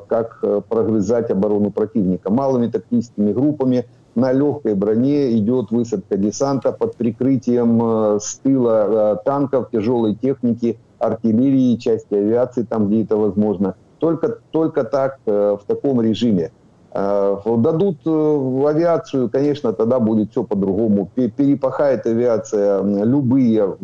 как 0.07 0.43
прогрызать 0.69 1.29
оборону 1.29 1.71
противника. 1.71 2.31
Малыми 2.31 2.67
тактическими 2.67 3.33
группами 3.33 3.87
на 4.15 4.31
легкой 4.31 4.75
броне 4.75 5.37
идет 5.37 5.71
высадка 5.71 6.15
десанта 6.15 6.71
под 6.71 6.95
прикрытием 6.95 8.17
с 8.19 8.35
тыла 8.35 9.21
танков, 9.25 9.69
тяжелой 9.71 10.15
техники, 10.15 10.77
артиллерии, 10.99 11.75
части 11.77 12.13
авиации, 12.13 12.63
там, 12.63 12.87
где 12.87 13.03
это 13.03 13.17
возможно– 13.17 13.75
только, 14.01 14.39
только 14.49 14.83
так, 14.83 15.19
э, 15.27 15.57
в 15.61 15.65
таком 15.65 16.01
режиме. 16.01 16.51
Э, 16.91 17.37
дадут 17.57 17.97
э, 18.05 18.63
авиацию, 18.67 19.29
конечно, 19.29 19.73
тогда 19.73 19.99
будет 19.99 20.31
все 20.31 20.43
по-другому. 20.43 21.09
Перепахает 21.15 22.07
авиация 22.07 22.81
любые 22.81 23.77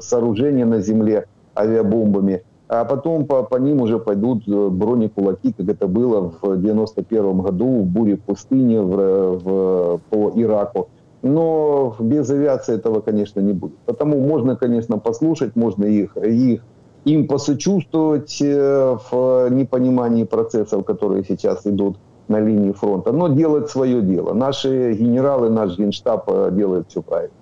сооружения 0.00 0.64
на 0.64 0.80
земле 0.80 1.26
авиабомбами, 1.56 2.44
а 2.68 2.84
потом 2.84 3.26
по, 3.26 3.42
по 3.42 3.56
ним 3.56 3.82
уже 3.82 3.98
пойдут 3.98 4.46
бронекулаки, 4.46 5.52
как 5.52 5.68
это 5.68 5.88
было 5.88 6.32
в 6.40 6.56
91 6.56 7.40
году 7.40 7.82
в 7.82 7.84
буре 7.84 8.16
пустыни 8.16 8.78
в, 8.78 9.38
в, 9.38 10.00
по 10.08 10.32
Ираку. 10.36 10.88
Но 11.22 11.96
без 11.98 12.30
авиации 12.30 12.76
этого, 12.76 13.00
конечно, 13.00 13.40
не 13.40 13.52
будет. 13.52 13.76
Потому 13.86 14.20
можно, 14.20 14.56
конечно, 14.56 14.98
послушать, 14.98 15.56
можно 15.56 15.84
их, 15.84 16.16
их 16.16 16.62
им 17.05 17.27
посочувствовать 17.27 18.41
э, 18.41 18.97
в 19.11 19.49
непонимании 19.49 20.25
процессов, 20.25 20.85
которые 20.85 21.23
сейчас 21.23 21.65
идут 21.67 21.95
на 22.27 22.39
линии 22.39 22.71
фронта, 22.71 23.11
но 23.11 23.27
делать 23.27 23.69
свое 23.69 24.01
дело. 24.01 24.33
Наши 24.33 24.93
генерали, 24.93 25.49
наш 25.49 25.77
генштаб 25.77 26.29
э, 26.29 26.51
делают 26.51 26.87
все 26.89 27.01
правильно. 27.01 27.33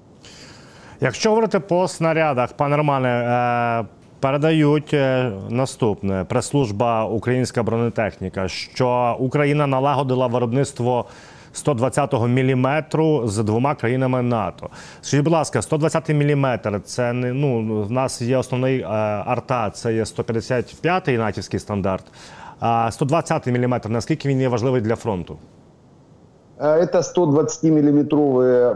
Якщо 1.02 1.30
говорити 1.30 1.60
по 1.60 1.88
снарядах, 1.88 2.54
пане 2.54 2.78
Романе, 2.78 3.10
е, 3.10 3.86
передають 4.20 4.94
е, 4.94 5.32
наступне 5.50 6.26
прес-служба 6.30 7.06
Українська 7.06 7.64
бронетехніка, 7.64 8.48
що 8.48 9.18
Україна 9.20 9.68
налагодила 9.68 10.28
виробництво 10.28 11.06
120-го 11.56 12.28
міліметру 12.28 13.28
з 13.28 13.44
двома 13.44 13.76
країнами 13.76 14.22
НАТО. 14.22 14.70
Скажіть, 15.02 15.24
будь 15.24 15.34
ласка, 15.34 15.60
120-й 15.60 16.14
міліметр 16.14 16.82
це 16.86 17.14
не 17.14 17.34
ну 17.34 17.84
в 17.84 17.92
нас 17.92 18.22
є 18.22 18.38
основний 18.38 18.80
е, 18.80 18.86
арта, 19.26 19.70
це 19.70 19.94
є 19.94 20.04
155-й 20.04 21.18
натівський 21.18 21.60
стандарт. 21.60 22.04
А 22.60 22.90
120-й 22.92 23.52
міліметр, 23.52 23.90
наскільки 23.90 24.30
він 24.30 24.42
є 24.42 24.48
важливий 24.48 24.82
для 24.82 24.96
фронту? 24.96 25.38
Это 26.58 27.02
120-миллиметровые 27.02 28.74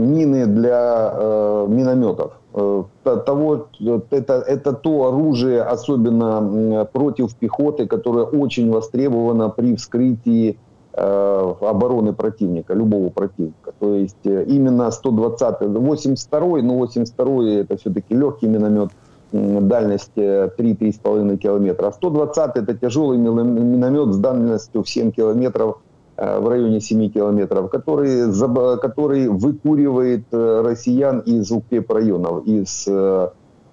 мины 0.00 0.46
для 0.46 1.12
э, 1.14 1.66
минометов. 1.68 2.30
Того, 2.52 3.68
это, 4.10 4.32
это 4.48 4.72
то 4.72 4.90
оружие, 4.90 5.62
особенно 5.62 6.86
против 6.86 7.34
пехоты, 7.34 7.86
которое 7.86 8.24
очень 8.24 8.70
востребовано 8.70 9.50
при 9.50 9.74
вскрытии 9.74 10.56
Э, 10.56 10.69
обороны 10.93 12.13
противника, 12.13 12.73
любого 12.73 13.09
противника. 13.09 13.73
То 13.79 13.95
есть 13.95 14.25
э, 14.25 14.43
именно 14.45 14.91
120 14.91 15.61
82 15.61 16.61
но 16.61 16.75
82 16.75 17.49
это 17.61 17.77
все-таки 17.77 18.13
легкий 18.13 18.47
миномет, 18.47 18.89
дальность 19.31 20.11
3-3,5 20.15 21.37
километра. 21.37 21.87
А 21.87 21.91
120 21.91 22.57
это 22.57 22.73
тяжелый 22.73 23.17
миномет 23.17 24.13
с 24.13 24.17
дальностью 24.17 24.83
в 24.83 24.89
7 24.89 25.11
километров, 25.11 25.77
э, 26.17 26.39
в 26.39 26.49
районе 26.49 26.81
7 26.81 27.09
километров, 27.09 27.69
который, 27.69 28.29
который 28.79 29.29
выкуривает 29.29 30.25
россиян 30.31 31.19
из 31.19 31.51
укрепрайонов, 31.51 32.45
из 32.45 32.87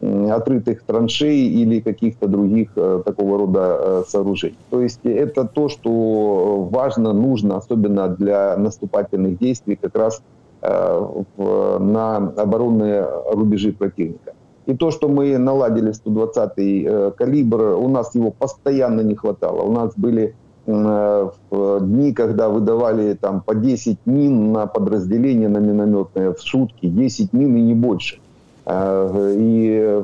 отрытых 0.00 0.83
траншей 0.83 1.38
или 1.38 1.81
каких-то 1.81 2.28
других 2.28 2.71
э, 2.76 3.02
такого 3.05 3.38
рода 3.38 3.78
э, 3.81 4.02
сооружений. 4.07 4.59
То 4.71 4.81
есть 4.81 5.00
это 5.05 5.45
то, 5.45 5.69
что 5.69 6.69
важно, 6.71 7.12
нужно, 7.12 7.57
особенно 7.57 8.09
для 8.09 8.57
наступательных 8.57 9.38
действий, 9.38 9.76
как 9.76 9.97
раз 9.97 10.23
э, 10.62 11.78
на 11.81 12.17
оборонные 12.17 13.07
рубежи 13.33 13.73
противника. 13.73 14.35
И 14.67 14.76
то, 14.76 14.90
что 14.90 15.09
мы 15.09 15.37
наладили 15.38 15.93
120-й 15.93 17.12
калибр, 17.17 17.61
у 17.78 17.88
нас 17.88 18.14
его 18.14 18.31
постоянно 18.31 19.00
не 19.00 19.14
хватало. 19.14 19.62
У 19.62 19.73
нас 19.73 19.95
были 19.97 20.35
дни, 20.67 22.12
когда 22.12 22.50
выдавали 22.50 23.14
там 23.14 23.40
по 23.40 23.55
10 23.55 23.97
мин 24.05 24.52
на 24.52 24.67
подразделение 24.67 25.49
на 25.49 25.57
минометное 25.57 26.35
в 26.35 26.40
сутки, 26.43 26.87
10 26.87 27.33
мин 27.33 27.57
и 27.57 27.62
не 27.62 27.73
больше. 27.73 28.21
Э, 28.68 29.36
и 29.38 29.77
э, 29.77 30.03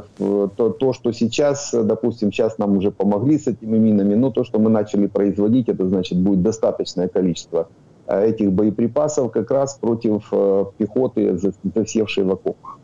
то, 0.56 0.70
то, 0.70 0.94
что 0.94 1.14
сейчас, 1.14 1.74
допустим, 1.74 2.32
сейчас 2.32 2.58
нам 2.58 2.78
уже 2.78 2.92
помогли 2.92 3.38
с 3.38 3.48
этими 3.48 3.78
минами, 3.78 4.16
но 4.16 4.32
то, 4.32 4.44
что 4.44 4.60
мы 4.60 4.70
начали 4.70 5.08
производить, 5.08 5.70
это 5.70 5.88
значит 5.88 6.18
будет 6.18 6.42
достаточное 6.42 7.08
количество 7.08 7.68
э, 8.08 8.30
этих 8.30 8.52
боеприпасов 8.52 9.32
как 9.32 9.52
раз 9.52 9.76
против 9.76 10.34
пехоты, 10.78 11.40
засевшей 11.76 12.24
в 12.24 12.32
окопах. 12.32 12.80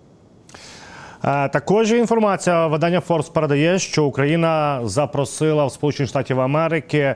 Також 1.51 1.91
інформація 1.91 2.67
видання 2.67 2.99
Форс 2.99 3.29
передає, 3.29 3.79
що 3.79 4.05
Україна 4.05 4.81
запросила 4.83 5.65
в 5.65 5.71
Сполучені 5.71 6.07
Штатів 6.07 6.39
Америки 6.39 7.15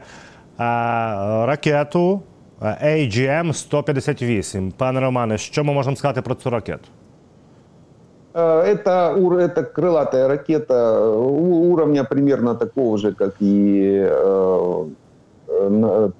ракету 1.46 2.22
AGM-158. 2.62 4.72
Пане 4.78 5.00
Романе, 5.00 5.38
що 5.38 5.64
ми 5.64 5.74
можемо 5.74 5.96
сказати 5.96 6.22
про 6.22 6.36
цю 6.36 6.50
ракету? 6.50 6.88
Это, 8.35 9.17
это 9.39 9.63
крылатая 9.63 10.27
ракета 10.27 11.09
уровня 11.09 12.03
примерно 12.03 12.57
такого 12.57 12.99
же, 12.99 13.15
как 13.15 13.37
и 13.39 14.11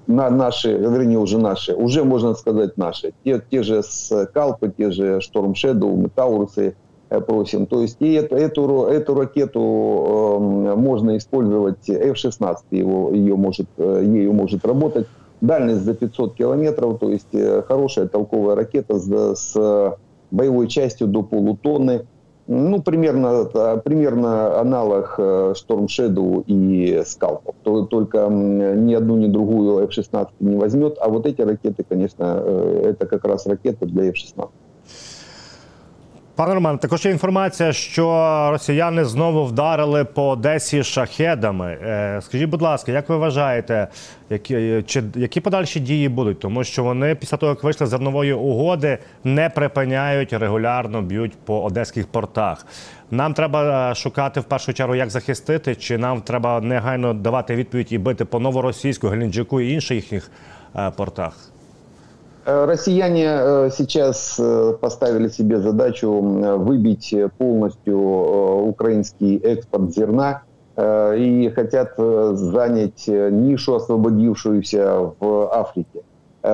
на 0.07 0.29
наши, 0.29 0.71
вернее, 0.71 1.19
уже 1.19 1.37
наши, 1.37 1.73
уже 1.73 2.05
можно 2.05 2.33
сказать 2.35 2.77
наши. 2.77 3.13
Те, 3.25 3.41
те 3.51 3.63
же 3.63 3.83
скалпы, 3.83 4.71
те 4.77 4.91
же 4.91 5.19
Storm 5.19 5.53
Shadow, 5.53 5.93
Метаурусы 5.97 6.75
просим. 7.27 7.65
То 7.65 7.81
есть 7.81 7.97
и 7.99 8.13
эту, 8.13 8.35
эту, 8.35 8.85
эту 8.85 9.15
ракету 9.15 9.59
э, 9.59 10.75
можно 10.75 11.17
использовать, 11.17 11.87
F-16 11.89 12.57
его, 12.71 13.11
ее 13.11 13.35
может, 13.35 13.67
ею 13.77 14.33
может 14.33 14.65
работать. 14.65 15.07
Дальность 15.41 15.81
за 15.81 15.93
500 15.93 16.35
километров, 16.35 16.97
то 16.97 17.09
есть 17.09 17.27
хорошая 17.67 18.07
толковая 18.07 18.55
ракета 18.55 18.97
с, 18.97 19.35
с 19.35 19.97
боевой 20.35 20.67
частью 20.67 21.07
до 21.07 21.23
полутонны. 21.23 22.05
Ну, 22.47 22.79
примерно, 22.79 23.45
примерно 23.83 24.59
аналог 24.59 25.15
Storm 25.17 25.87
Shadow 25.87 26.43
и 26.45 27.01
Скалпов. 27.03 27.55
Только 27.63 28.27
ни 28.29 28.93
одну, 28.93 29.17
ни 29.17 29.27
другую 29.27 29.83
F-16 29.85 30.27
не 30.41 30.55
возьмет. 30.55 30.97
А 30.99 31.09
вот 31.09 31.25
эти 31.25 31.41
ракеты, 31.41 31.83
конечно, 31.83 32.43
это 32.83 33.07
как 33.07 33.25
раз 33.25 33.47
ракеты 33.47 33.87
для 33.87 34.09
F-16. 34.09 34.49
Пане 36.35 36.53
Роман, 36.53 36.77
також 36.77 37.05
є 37.05 37.11
інформація, 37.11 37.73
що 37.73 38.47
росіяни 38.51 39.05
знову 39.05 39.45
вдарили 39.45 40.05
по 40.05 40.29
Одесі 40.29 40.83
шахедами. 40.83 41.77
Скажіть, 42.21 42.49
будь 42.49 42.61
ласка, 42.61 42.91
як 42.91 43.09
ви 43.09 43.17
вважаєте, 43.17 43.87
які 44.29 44.83
чи 44.87 45.03
які 45.15 45.41
подальші 45.41 45.79
дії 45.79 46.09
будуть? 46.09 46.39
Тому 46.39 46.63
що 46.63 46.83
вони 46.83 47.15
після 47.15 47.37
того, 47.37 47.49
як 47.49 47.63
вийшли 47.63 47.87
з 47.87 47.89
зернової 47.89 48.33
угоди, 48.33 48.97
не 49.23 49.49
припиняють 49.49 50.33
регулярно 50.33 51.01
б'ють 51.01 51.33
по 51.45 51.63
одеських 51.63 52.07
портах. 52.07 52.65
Нам 53.11 53.33
треба 53.33 53.95
шукати 53.95 54.39
в 54.39 54.43
першу 54.43 54.73
чергу, 54.73 54.95
як 54.95 55.09
захистити, 55.09 55.75
чи 55.75 55.97
нам 55.97 56.21
треба 56.21 56.61
негайно 56.61 57.13
давати 57.13 57.55
відповідь 57.55 57.93
і 57.93 57.97
бити 57.97 58.25
по 58.25 58.39
новоросійську, 58.39 59.07
Геленджику 59.07 59.61
і 59.61 59.73
інших 59.73 59.95
їхніх 59.95 60.31
портах. 60.95 61.54
Россияне 62.45 63.71
сейчас 63.75 64.39
поставили 64.79 65.29
себе 65.29 65.59
задачу 65.59 66.11
выбить 66.11 67.13
полностью 67.39 67.99
украинский 68.67 69.37
экспорт 69.37 69.91
зерна 69.91 70.43
и 70.77 71.51
хотят 71.55 71.95
занять 71.97 73.07
нишу, 73.07 73.75
освободившуюся 73.75 75.11
в 75.19 75.49
Африке. 75.51 76.01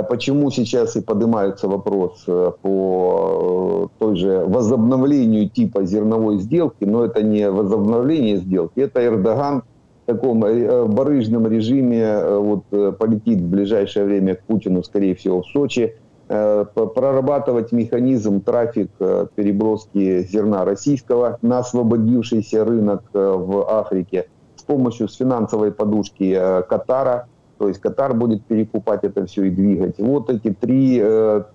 Почему 0.09 0.49
сейчас 0.51 0.95
и 0.95 1.01
поднимается 1.01 1.67
вопрос 1.67 2.23
по 2.61 3.89
той 3.99 4.15
же 4.15 4.45
возобновлению 4.47 5.49
типа 5.49 5.83
зерновой 5.83 6.37
сделки, 6.39 6.85
но 6.85 7.03
это 7.03 7.21
не 7.21 7.51
возобновление 7.51 8.37
сделки, 8.37 8.79
это 8.79 9.05
Эрдоган 9.05 9.63
таком 10.13 10.39
барыжном 10.39 11.47
режиме 11.47 12.23
вот, 12.37 12.63
полетит 12.97 13.39
в 13.41 13.49
ближайшее 13.49 14.05
время 14.05 14.35
к 14.35 14.43
Путину, 14.43 14.83
скорее 14.83 15.15
всего, 15.15 15.41
в 15.41 15.47
Сочи, 15.47 15.95
прорабатывать 16.27 17.71
механизм 17.71 18.41
трафик 18.41 18.89
переброски 19.35 20.23
зерна 20.23 20.63
российского 20.65 21.37
на 21.41 21.59
освободившийся 21.59 22.63
рынок 22.63 23.03
в 23.13 23.69
Африке 23.69 24.27
с 24.55 24.63
помощью 24.63 25.07
финансовой 25.07 25.71
подушки 25.71 26.33
Катара. 26.69 27.27
То 27.61 27.67
есть 27.67 27.79
Катар 27.79 28.15
будет 28.15 28.43
перекупать 28.45 29.03
это 29.03 29.27
все 29.27 29.43
и 29.43 29.51
двигать. 29.51 29.99
Вот 29.99 30.31
эти 30.31 30.51
три, 30.51 30.99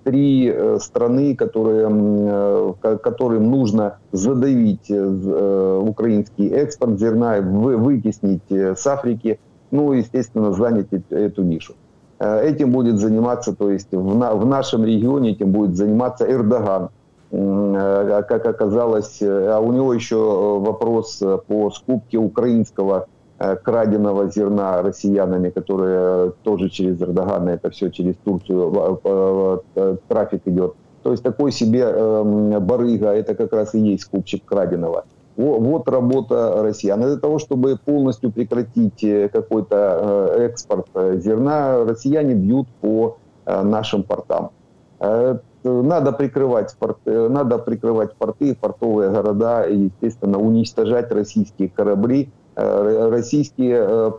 три 0.04 0.54
страны, 0.78 1.34
которые, 1.34 2.74
которым 2.80 3.50
нужно 3.50 3.98
задавить 4.12 4.88
украинский 4.88 6.46
экспорт 6.46 7.00
зерна, 7.00 7.40
вытеснить 7.40 8.48
с 8.48 8.86
Африки, 8.86 9.40
ну, 9.72 9.90
естественно, 9.94 10.52
занять 10.52 10.86
эту 11.10 11.42
нишу. 11.42 11.74
Этим 12.20 12.70
будет 12.70 12.98
заниматься, 12.98 13.52
то 13.52 13.68
есть 13.68 13.90
в, 13.90 14.14
на, 14.14 14.36
в 14.36 14.46
нашем 14.46 14.84
регионе 14.84 15.32
этим 15.32 15.50
будет 15.50 15.74
заниматься 15.74 16.24
Эрдоган. 16.24 16.90
Как 17.32 18.46
оказалось, 18.46 19.18
а 19.20 19.58
у 19.58 19.72
него 19.72 19.92
еще 19.92 20.60
вопрос 20.60 21.20
по 21.48 21.70
скупке 21.72 22.18
украинского 22.18 23.08
краденого 23.38 24.30
зерна 24.30 24.82
россиянами, 24.82 25.50
которые 25.50 26.32
тоже 26.42 26.68
через 26.70 27.00
Эрдогана, 27.00 27.50
это 27.50 27.70
все 27.70 27.90
через 27.90 28.16
Турцию 28.24 29.62
трафик 30.08 30.42
идет. 30.46 30.74
То 31.02 31.10
есть 31.10 31.22
такой 31.22 31.52
себе 31.52 31.92
барыга, 32.60 33.08
это 33.10 33.34
как 33.34 33.52
раз 33.52 33.74
и 33.74 33.78
есть 33.78 34.04
скупщик 34.04 34.44
краденого. 34.44 35.04
Вот 35.36 35.88
работа 35.88 36.62
россиян. 36.62 37.00
Для 37.00 37.16
того, 37.16 37.38
чтобы 37.38 37.76
полностью 37.84 38.32
прекратить 38.32 39.04
какой-то 39.32 40.34
экспорт 40.38 40.86
зерна, 40.94 41.84
россияне 41.84 42.34
бьют 42.34 42.68
по 42.80 43.18
нашим 43.44 44.02
портам. 44.02 44.50
Надо 45.62 46.12
прикрывать, 46.12 46.74
порты, 46.78 47.28
надо 47.28 47.58
прикрывать 47.58 48.14
порты, 48.14 48.54
портовые 48.54 49.10
города 49.10 49.64
и, 49.64 49.90
естественно, 49.90 50.38
уничтожать 50.38 51.12
российские 51.12 51.68
корабли, 51.68 52.30
российские 52.56 54.12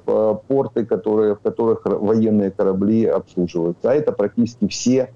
порты, 0.47 0.85
которые, 0.85 1.35
в 1.35 1.39
которых 1.39 1.81
военные 1.85 2.51
корабли 2.51 3.05
обслуживаются. 3.05 3.89
А 3.89 3.95
это 3.95 4.11
практически 4.11 4.67
все 4.67 5.11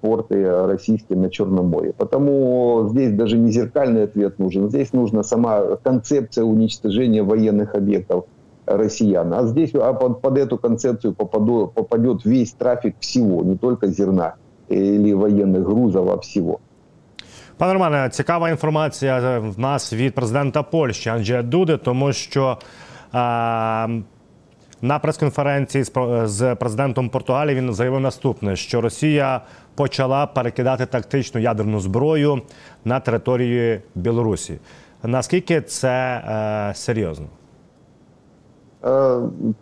порты 0.00 0.66
российские 0.66 1.18
на 1.18 1.28
Черном 1.28 1.66
море. 1.66 1.92
Потому 1.96 2.88
здесь 2.90 3.12
даже 3.12 3.36
не 3.36 3.50
зеркальный 3.52 4.04
ответ 4.04 4.38
нужен. 4.38 4.70
Здесь 4.70 4.92
нужна 4.92 5.22
сама 5.22 5.76
концепция 5.82 6.44
уничтожения 6.44 7.22
военных 7.22 7.74
объектов 7.74 8.24
россиян. 8.64 9.32
А 9.34 9.44
здесь 9.44 9.74
а 9.74 9.92
под, 9.92 10.20
под 10.20 10.38
эту 10.38 10.56
концепцію 10.56 11.14
попаду, 11.14 11.70
попадет 11.74 12.24
весь 12.24 12.52
трафик 12.52 12.96
всего, 13.00 13.42
не 13.42 13.56
только 13.56 13.88
зерна 13.88 14.34
или 14.68 15.12
военных 15.12 15.64
грузов, 15.64 16.08
а 16.10 16.20
всего. 16.20 16.60
Пане 17.58 17.72
Романе, 17.72 18.08
цікава 18.08 18.50
інформація 18.50 19.38
в 19.38 19.58
нас 19.58 19.92
від 19.92 20.14
президента 20.14 20.62
Польщі 20.62 21.10
Анджея 21.10 21.42
Дуди, 21.42 21.76
тому 21.76 22.12
що 22.12 22.58
е, 22.60 23.18
на 24.82 24.98
прес-конференції 25.02 25.84
з 26.24 26.54
президентом 26.54 27.08
Португалії 27.08 27.56
він 27.56 27.74
заявив 27.74 28.00
наступне: 28.00 28.56
що 28.56 28.80
Росія 28.80 29.40
почала 29.74 30.26
перекидати 30.26 30.86
тактичну 30.86 31.40
ядерну 31.40 31.80
зброю 31.80 32.42
на 32.84 33.00
території 33.00 33.80
Білорусі. 33.94 34.58
Наскільки 35.02 35.60
це 35.60 35.88
е, 35.90 36.74
серйозно? 36.74 37.26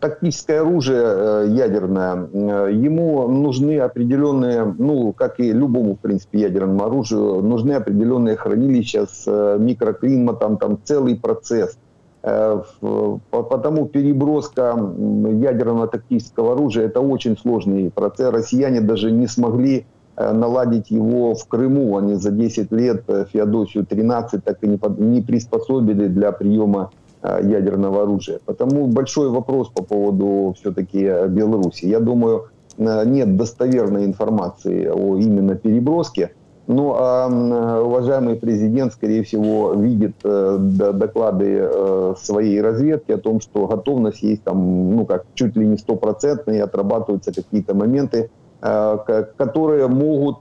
Тактическое 0.01 0.61
оружие 0.61 1.55
ядерное, 1.55 2.29
ему 2.71 3.27
нужны 3.29 3.79
определенные, 3.79 4.75
ну, 4.79 5.13
как 5.13 5.41
и 5.41 5.53
любому, 5.53 5.95
в 5.95 6.01
принципе, 6.01 6.41
ядерному 6.41 6.85
оружию, 6.85 7.41
нужны 7.41 7.73
определенные 7.73 8.37
хранилища 8.37 9.07
с 9.07 9.27
микроклиматом, 9.59 10.59
там 10.59 10.79
целый 10.85 11.17
процесс. 11.17 11.79
Потому 12.21 13.87
переброска 13.87 14.77
ядерного 14.77 15.87
тактического 15.89 16.53
оружия– 16.53 16.87
это 16.87 17.01
очень 17.01 17.37
сложный 17.39 17.91
процесс. 17.91 18.31
Россияне 18.33 18.81
даже 18.81 19.11
не 19.11 19.27
смогли 19.27 19.87
наладить 20.17 20.91
его 20.91 21.35
в 21.35 21.47
Крыму. 21.49 21.97
Они 21.99 22.15
за 22.15 22.31
10 22.31 22.73
лет 22.73 23.05
Феодосию-13 23.07 24.41
так 24.45 24.59
и 24.63 24.69
не 24.99 25.23
приспособили 25.23 26.09
для 26.09 26.33
приема 26.33 26.91
ядерного 27.25 28.03
оружия. 28.03 28.39
Потому 28.45 28.87
большой 28.87 29.31
вопрос 29.31 29.69
по 29.69 29.83
поводу 29.83 30.55
все-таки 30.61 31.11
Беларуси. 31.29 31.87
Я 31.87 32.01
думаю, 32.01 32.49
нет 32.77 33.37
достоверной 33.37 34.05
информации 34.05 34.87
о 34.87 35.17
именно 35.17 35.55
переброске. 35.55 36.33
Но 36.67 36.97
а, 36.99 37.83
уважаемый 37.83 38.37
президент, 38.37 38.95
скорее 38.95 39.23
всего, 39.23 39.75
видит 39.75 40.17
доклады 40.23 41.71
своей 42.19 42.61
разведки 42.61 43.13
о 43.13 43.19
том, 43.19 43.41
что 43.41 43.67
готовность 43.67 44.23
есть 44.23 44.43
там, 44.45 44.97
ну 44.97 45.05
как, 45.05 45.27
чуть 45.35 45.57
ли 45.57 45.67
не 45.67 45.77
стопроцентные, 45.77 46.63
отрабатываются 46.63 47.35
какие-то 47.35 47.75
моменты, 47.75 48.31
которые 48.61 49.89
могут 49.89 50.41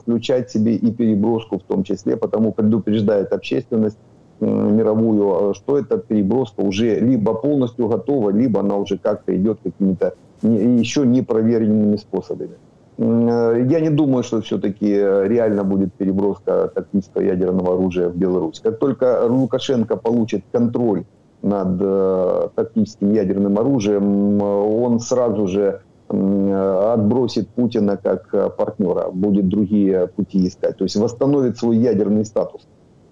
включать 0.00 0.48
в 0.48 0.52
себе 0.52 0.76
и 0.76 0.92
переброску 0.92 1.58
в 1.58 1.62
том 1.62 1.82
числе, 1.82 2.16
потому 2.16 2.52
предупреждает 2.52 3.32
общественность 3.32 3.98
мировую, 4.40 5.54
что 5.54 5.78
эта 5.78 5.98
переброска 5.98 6.60
уже 6.60 7.00
либо 7.00 7.34
полностью 7.34 7.88
готова, 7.88 8.30
либо 8.30 8.60
она 8.60 8.76
уже 8.76 8.98
как-то 8.98 9.34
идет 9.34 9.58
какими-то 9.62 10.14
еще 10.42 11.06
непроверенными 11.06 11.96
способами. 11.96 12.56
Я 12.98 13.80
не 13.80 13.90
думаю, 13.90 14.22
что 14.22 14.40
все-таки 14.40 14.88
реально 14.88 15.64
будет 15.64 15.92
переброска 15.94 16.68
тактического 16.74 17.22
ядерного 17.22 17.74
оружия 17.74 18.08
в 18.08 18.16
Беларусь. 18.16 18.60
Как 18.60 18.78
только 18.78 19.26
Лукашенко 19.26 19.96
получит 19.96 20.44
контроль 20.52 21.04
над 21.42 22.54
тактическим 22.54 23.12
ядерным 23.12 23.58
оружием, 23.58 24.40
он 24.42 25.00
сразу 25.00 25.46
же 25.46 25.80
отбросит 26.08 27.48
Путина 27.48 27.96
как 27.96 28.56
партнера, 28.56 29.10
будет 29.10 29.48
другие 29.48 30.06
пути 30.06 30.46
искать, 30.46 30.76
то 30.78 30.84
есть 30.84 30.96
восстановит 30.96 31.58
свой 31.58 31.76
ядерный 31.78 32.24
статус. 32.24 32.66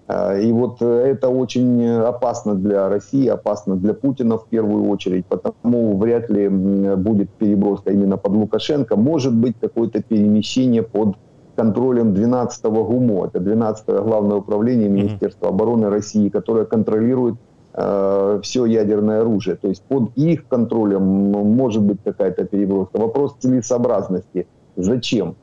И 0.07 0.51
вот 0.51 0.83
это 0.83 1.29
очень 1.29 1.87
опасно 1.87 2.53
для 2.53 2.89
России, 2.89 3.25
опасно 3.27 3.75
для 3.75 3.95
Путина 3.95 4.37
в 4.37 4.45
первую 4.45 4.87
очередь, 4.89 5.25
потому 5.25 5.97
вряд 5.97 6.29
ли 6.29 6.47
будет 6.47 7.31
переброска 7.31 7.89
именно 7.91 8.15
под 8.17 8.33
Лукашенко. 8.33 8.97
Может 8.97 9.33
быть 9.33 9.55
какое-то 9.59 10.03
перемещение 10.03 10.83
под 10.83 11.15
контролем 11.55 12.13
12-го 12.13 12.83
ГУМО, 12.83 13.27
это 13.27 13.39
12-е 13.39 14.01
главное 14.01 14.37
управление 14.37 14.89
Министерства 14.89 15.49
обороны 15.49 15.89
России, 15.89 16.29
которое 16.29 16.65
контролирует 16.65 17.35
э, 17.73 18.39
все 18.43 18.65
ядерное 18.65 19.21
оружие. 19.21 19.55
То 19.55 19.69
есть 19.69 19.81
под 19.83 20.15
их 20.15 20.47
контролем 20.47 21.01
может 21.03 21.81
быть 21.81 21.97
какая-то 22.03 22.45
переброска. 22.45 22.99
Вопрос 22.99 23.35
целесообразности. 23.39 24.47
Зачем? 24.75 25.35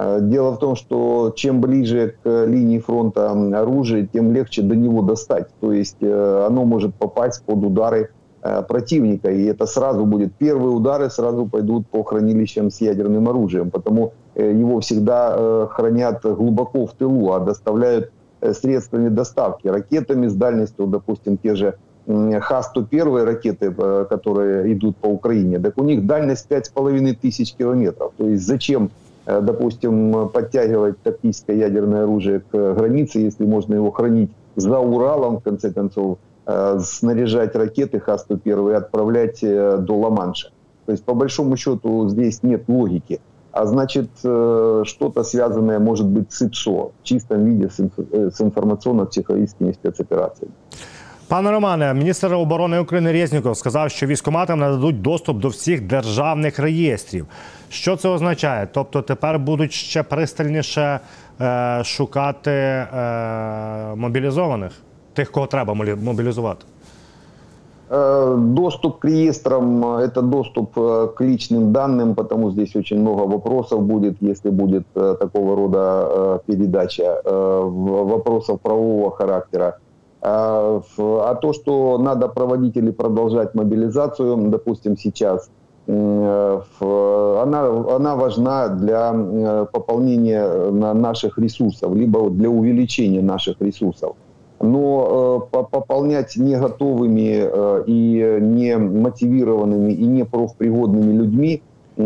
Э, 0.00 0.18
дело 0.22 0.52
в 0.52 0.58
том, 0.58 0.76
что 0.76 1.32
чем 1.36 1.60
ближе 1.60 2.14
к 2.22 2.46
линии 2.46 2.78
фронта 2.78 3.30
оружие, 3.30 4.08
тем 4.10 4.32
легче 4.32 4.62
до 4.62 4.74
него 4.74 5.02
достать. 5.02 5.48
То 5.60 5.72
есть 5.72 5.98
э, 6.00 6.46
оно 6.46 6.64
может 6.64 6.94
попасть 6.94 7.42
под 7.44 7.62
удары 7.64 8.10
Э, 8.42 8.62
противника. 8.62 9.30
И 9.30 9.44
это 9.44 9.66
сразу 9.66 10.06
будет, 10.06 10.32
первые 10.32 10.74
удары 10.74 11.10
сразу 11.10 11.44
пойдут 11.44 11.86
по 11.88 12.02
хранилищам 12.02 12.70
с 12.70 12.80
ядерным 12.80 13.28
оружием. 13.28 13.70
Потому 13.70 14.12
его 14.34 14.80
всегда 14.80 15.66
хранят 15.66 16.22
глубоко 16.22 16.86
в 16.86 16.92
тылу, 16.92 17.32
а 17.32 17.40
доставляют 17.40 18.10
средствами 18.52 19.10
доставки, 19.10 19.68
ракетами 19.68 20.28
с 20.28 20.34
дальностью, 20.34 20.86
допустим, 20.86 21.36
те 21.36 21.54
же 21.54 21.74
Х-101 22.06 23.24
ракеты, 23.24 23.70
которые 24.08 24.72
идут 24.72 24.96
по 24.96 25.08
Украине, 25.08 25.58
так 25.58 25.76
у 25.76 25.84
них 25.84 26.06
дальность 26.06 26.46
5,5 26.48 27.16
тысяч 27.20 27.52
километров. 27.52 28.12
То 28.16 28.28
есть 28.28 28.46
зачем, 28.46 28.90
допустим, 29.29 30.29
подтягивать 30.29 31.01
тактическое 31.01 31.55
ядерное 31.55 32.03
оружие 32.03 32.39
к 32.39 32.73
границе, 32.73 33.19
если 33.19 33.45
можно 33.45 33.73
его 33.73 33.91
хранить 33.91 34.31
за 34.55 34.79
Уралом, 34.79 35.37
в 35.37 35.43
конце 35.43 35.71
концов, 35.71 36.17
Э, 36.47 36.77
снаряжать 36.79 37.55
ракеты 37.55 37.99
Х-101 37.99 38.71
и 38.71 38.75
отправлять 38.75 39.39
э, 39.43 39.77
до 39.79 39.97
Ла-Манша. 39.97 40.51
То 40.85 40.91
есть, 40.91 41.03
по 41.03 41.15
большому 41.15 41.57
счету, 41.57 42.07
здесь 42.09 42.43
нет 42.43 42.63
логики. 42.67 43.19
А 43.51 43.65
значит, 43.65 44.09
э, 44.23 44.83
что-то 44.85 45.23
связанное 45.23 45.79
может 45.79 46.05
быть 46.05 46.31
с 46.31 46.43
ИПСО 46.43 46.91
в 46.99 47.03
чистом 47.03 47.45
виде 47.45 47.69
с 47.69 48.41
інформаційно-психологічними 48.41 49.73
спецопераціями. 49.73 50.53
Пане 51.29 51.51
Романе, 51.51 51.93
міністр 51.93 52.33
оборони 52.33 52.79
України 52.79 53.11
Резніков 53.11 53.57
сказав, 53.57 53.91
що 53.91 54.05
військоматам 54.05 54.59
нададуть 54.59 55.01
доступ 55.01 55.37
до 55.37 55.47
всіх 55.47 55.81
державних 55.81 56.59
реєстрів. 56.59 57.27
Що 57.69 57.95
це 57.95 58.09
означає? 58.09 58.67
Тобто 58.73 59.01
тепер 59.01 59.39
будуть 59.39 59.73
ще 59.73 60.03
пристальніше 60.03 60.99
е, 61.41 61.81
шукати 61.83 62.51
е, 62.51 62.87
мобілізованих? 63.95 64.71
тих, 65.15 65.31
кого 65.31 65.47
треба 65.47 65.73
мобілізувати? 66.03 66.65
Э, 67.89 68.35
доступ 68.37 68.99
к 68.99 69.07
реестрам – 69.07 69.85
это 69.85 70.21
доступ 70.21 70.77
э, 70.77 71.07
к 71.15 71.23
личным 71.23 71.71
данным, 71.71 72.15
потому 72.15 72.51
здесь 72.51 72.75
очень 72.75 72.99
много 72.99 73.27
вопросов 73.27 73.81
будет, 73.81 74.15
если 74.21 74.51
будет 74.51 74.83
э, 74.95 75.15
такого 75.19 75.55
рода 75.55 76.39
передача, 76.47 77.21
вопросов 77.23 78.59
правового 78.59 79.11
характера. 79.11 79.77
А 80.22 81.34
то, 81.40 81.52
что 81.54 81.96
надо 81.98 82.28
проводить 82.28 82.76
или 82.76 82.90
продолжать 82.90 83.54
мобилизацию, 83.54 84.36
допустим, 84.50 84.96
сейчас, 84.98 85.50
она, 85.86 87.66
она 87.96 88.16
важна 88.16 88.68
для 88.68 89.66
пополнения 89.72 90.70
наших 90.70 91.38
ресурсов, 91.38 91.94
либо 91.94 92.28
для 92.28 92.50
увеличения 92.50 93.22
наших 93.22 93.62
ресурсов 93.62 94.14
но 94.60 95.48
э, 95.52 95.62
пополнять 95.62 96.36
не 96.36 96.56
готовыми 96.56 97.40
э, 97.42 97.84
и 97.86 98.38
не 98.40 98.76
мотивированными 98.76 99.92
и 99.92 100.04
не 100.04 100.24
профпригодными 100.24 101.12
людьми 101.12 101.62
э, 101.96 102.02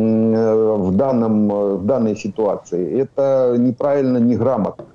в, 0.78 0.96
данном, 0.96 1.48
в 1.48 1.84
данной 1.84 2.16
ситуации, 2.16 3.00
это 3.00 3.56
неправильно, 3.58 4.18
неграмотно. 4.18 4.86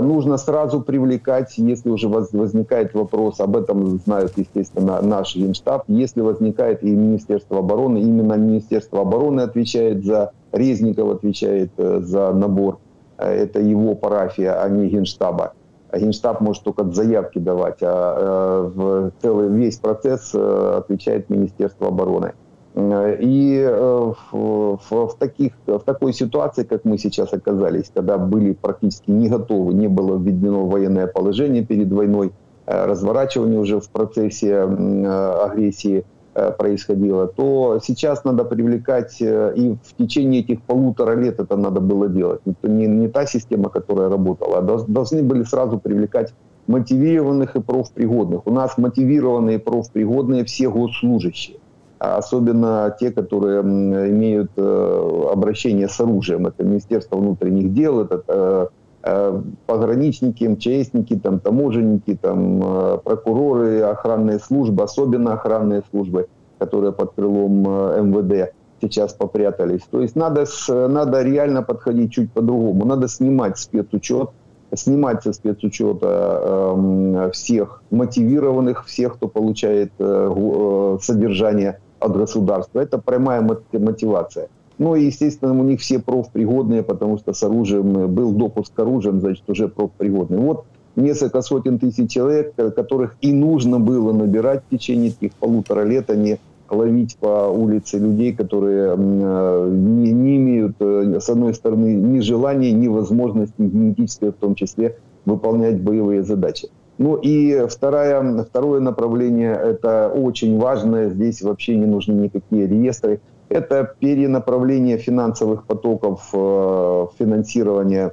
Нужно 0.00 0.36
сразу 0.36 0.80
привлекать, 0.80 1.58
если 1.58 1.90
уже 1.90 2.08
возникает 2.08 2.94
вопрос, 2.94 3.40
об 3.40 3.56
этом 3.56 3.98
знают, 3.98 4.32
естественно, 4.36 5.00
наш 5.02 5.36
Генштаб, 5.36 5.84
если 5.88 6.20
возникает 6.20 6.82
и 6.82 6.90
Министерство 6.90 7.58
обороны, 7.58 7.98
именно 7.98 8.34
Министерство 8.34 9.02
обороны 9.02 9.42
отвечает 9.42 10.04
за, 10.04 10.32
Резников 10.52 11.10
отвечает 11.16 11.70
за 11.76 12.32
набор, 12.32 12.78
это 13.18 13.60
его 13.60 13.94
парафия, 13.94 14.62
а 14.62 14.68
не 14.68 14.88
Генштаба. 14.88 15.52
Генштаб 15.96 16.40
может 16.40 16.62
только 16.64 16.84
заявки 16.90 17.38
давать, 17.38 17.78
а 17.82 19.10
целый 19.22 19.48
весь 19.48 19.76
процесс 19.78 20.30
э, 20.34 20.74
отвечает 20.78 21.30
Министерство 21.30 21.88
обороны. 21.88 22.32
И 22.76 23.64
э, 23.64 24.12
в, 24.32 24.78
в, 24.90 25.06
в, 25.06 25.14
таких, 25.16 25.52
в 25.66 25.78
такой 25.80 26.12
ситуации, 26.12 26.64
как 26.64 26.84
мы 26.84 26.98
сейчас 26.98 27.32
оказались, 27.32 27.90
когда 27.94 28.18
были 28.18 28.52
практически 28.52 29.12
не 29.12 29.28
готовы, 29.28 29.74
не 29.74 29.86
было 29.86 30.18
введено 30.18 30.66
военное 30.66 31.06
положение 31.06 31.64
перед 31.64 31.92
войной, 31.92 32.32
э, 32.66 32.86
разворачивание 32.86 33.60
уже 33.60 33.78
в 33.78 33.88
процессе 33.90 34.58
агрессии– 34.58 36.04
Э, 36.36 36.50
происходило, 36.50 37.28
то 37.28 37.78
сейчас 37.80 38.24
надо 38.24 38.44
привлекать, 38.44 39.20
и 39.20 39.76
в 39.84 39.96
течение 39.96 40.40
этих 40.40 40.62
полутора 40.62 41.14
лет 41.14 41.38
это 41.38 41.56
надо 41.56 41.80
было 41.80 42.08
делать. 42.08 42.40
Это 42.44 42.68
не, 42.68 42.88
не 42.88 43.06
та 43.06 43.24
система, 43.26 43.68
которая 43.68 44.08
работала, 44.08 44.58
а 44.58 44.62
должны 44.62 45.22
были 45.22 45.44
сразу 45.44 45.78
привлекать 45.78 46.34
мотивированных 46.66 47.54
и 47.54 47.60
профпригодных. 47.60 48.48
У 48.48 48.50
нас 48.50 48.76
мотивированные 48.78 49.58
и 49.58 49.60
профпригодные 49.60 50.44
все 50.44 50.68
госслужащие, 50.68 51.58
особенно 51.98 52.94
те, 52.98 53.10
которые 53.10 53.62
имеют 53.62 54.50
э, 54.56 55.28
обращение 55.32 55.88
с 55.88 56.00
оружием. 56.00 56.46
Это 56.46 56.64
Министерство 56.64 57.16
внутренних 57.16 57.72
дел, 57.72 58.00
это 58.00 58.70
Э, 59.06 59.38
пограничники, 59.66 60.44
МЧСники, 60.44 61.16
там, 61.16 61.38
таможенники, 61.38 62.18
там, 62.20 62.62
э, 62.62 62.98
прокуроры, 63.04 63.82
охранные 63.82 64.38
службы, 64.38 64.82
особенно 64.82 65.34
охранные 65.34 65.82
службы, 65.90 66.26
которые 66.58 66.92
под 66.92 67.12
крылом 67.12 67.66
э, 67.68 68.00
МВД 68.02 68.54
сейчас 68.80 69.12
попрятались. 69.12 69.82
То 69.90 70.00
есть 70.00 70.16
надо, 70.16 70.46
надо 70.68 71.22
реально 71.22 71.62
подходить 71.62 72.14
чуть 72.14 72.32
по-другому. 72.32 72.86
Надо 72.86 73.06
снимать 73.08 73.58
спецучет, 73.58 74.30
снимать 74.74 75.22
со 75.22 75.34
спецучета 75.34 76.40
э, 76.42 77.30
всех 77.34 77.82
мотивированных, 77.90 78.86
всех, 78.86 79.16
кто 79.16 79.28
получает 79.28 79.92
э, 79.98 80.98
содержание 81.02 81.78
от 82.04 82.16
государства. 82.16 82.80
Это 82.80 82.98
прямая 82.98 83.40
мотивация. 83.72 84.48
Ну 84.78 84.96
и, 84.96 85.04
естественно, 85.06 85.58
у 85.58 85.64
них 85.64 85.80
все 85.80 85.98
профпригодные, 85.98 86.82
потому 86.82 87.18
что 87.18 87.32
с 87.32 87.42
оружием 87.42 87.96
э, 87.96 88.06
был 88.06 88.32
допуск 88.32 88.74
к 88.74 88.78
оружию, 88.78 89.20
значит, 89.20 89.48
уже 89.48 89.68
профпригодные. 89.68 90.40
Вот 90.40 90.64
несколько 90.96 91.42
сотен 91.42 91.78
тысяч 91.78 92.10
человек, 92.10 92.54
э, 92.56 92.70
которых 92.70 93.14
и 93.20 93.32
нужно 93.32 93.78
было 93.78 94.12
набирать 94.12 94.62
в 94.66 94.70
течение 94.70 95.10
этих 95.10 95.32
полутора 95.34 95.84
лет, 95.84 96.10
а 96.10 96.16
не 96.16 96.38
ловить 96.70 97.16
по 97.18 97.48
улице 97.48 97.98
людей, 97.98 98.32
которые 98.32 98.96
э, 98.96 99.68
не, 99.70 100.12
не 100.12 100.36
имеют, 100.38 100.76
с 100.80 101.28
одной 101.28 101.54
стороны, 101.54 101.94
ни 101.94 102.18
желания, 102.18 102.72
ни 102.72 102.88
возможности, 102.88 103.54
генетической 103.58 104.30
в 104.30 104.34
том 104.34 104.56
числе, 104.56 104.96
выполнять 105.24 105.80
боевые 105.80 106.24
задачи. 106.24 106.68
Ну 106.98 107.16
и 107.16 107.66
второе, 107.66 108.44
второе 108.44 108.80
направление, 108.80 109.54
это 109.54 110.08
очень 110.14 110.58
важное, 110.58 111.10
здесь 111.10 111.42
вообще 111.42 111.76
не 111.76 111.86
нужны 111.86 112.12
никакие 112.12 112.68
реестры, 112.68 113.20
это 113.48 113.94
перенаправление 113.98 114.98
финансовых 114.98 115.64
потоков 115.64 116.28
э, 116.32 117.06
финансирования 117.18 118.12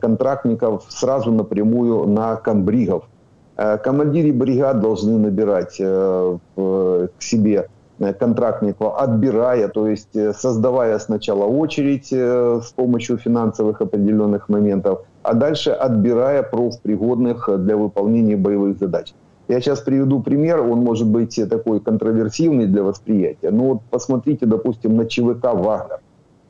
контрактников 0.00 0.84
сразу 0.88 1.32
напрямую 1.32 2.06
на 2.06 2.36
комбригов. 2.36 3.04
Э, 3.56 3.78
командиры 3.78 4.32
бригад 4.32 4.80
должны 4.80 5.18
набирать 5.18 5.76
э, 5.78 6.38
к 6.56 7.22
себе 7.22 7.68
контрактников, 8.18 8.94
отбирая, 8.98 9.68
то 9.68 9.86
есть 9.86 10.16
создавая 10.34 10.98
сначала 10.98 11.44
очередь 11.44 12.12
с 12.12 12.72
помощью 12.72 13.16
финансовых 13.16 13.80
определенных 13.80 14.48
моментов, 14.48 15.04
а 15.22 15.34
дальше 15.34 15.70
отбирая 15.70 16.42
профпригодных 16.42 17.48
для 17.58 17.76
выполнения 17.76 18.36
боевых 18.36 18.78
задач. 18.78 19.14
Я 19.48 19.60
сейчас 19.60 19.80
приведу 19.80 20.20
пример, 20.20 20.60
он 20.60 20.80
может 20.80 21.08
быть 21.08 21.38
такой 21.50 21.80
контроверсивный 21.80 22.66
для 22.66 22.82
восприятия. 22.82 23.50
Но 23.50 23.64
вот 23.64 23.80
посмотрите, 23.90 24.46
допустим, 24.46 24.96
на 24.96 25.06
ЧВК 25.06 25.54
«Вагнер». 25.54 26.00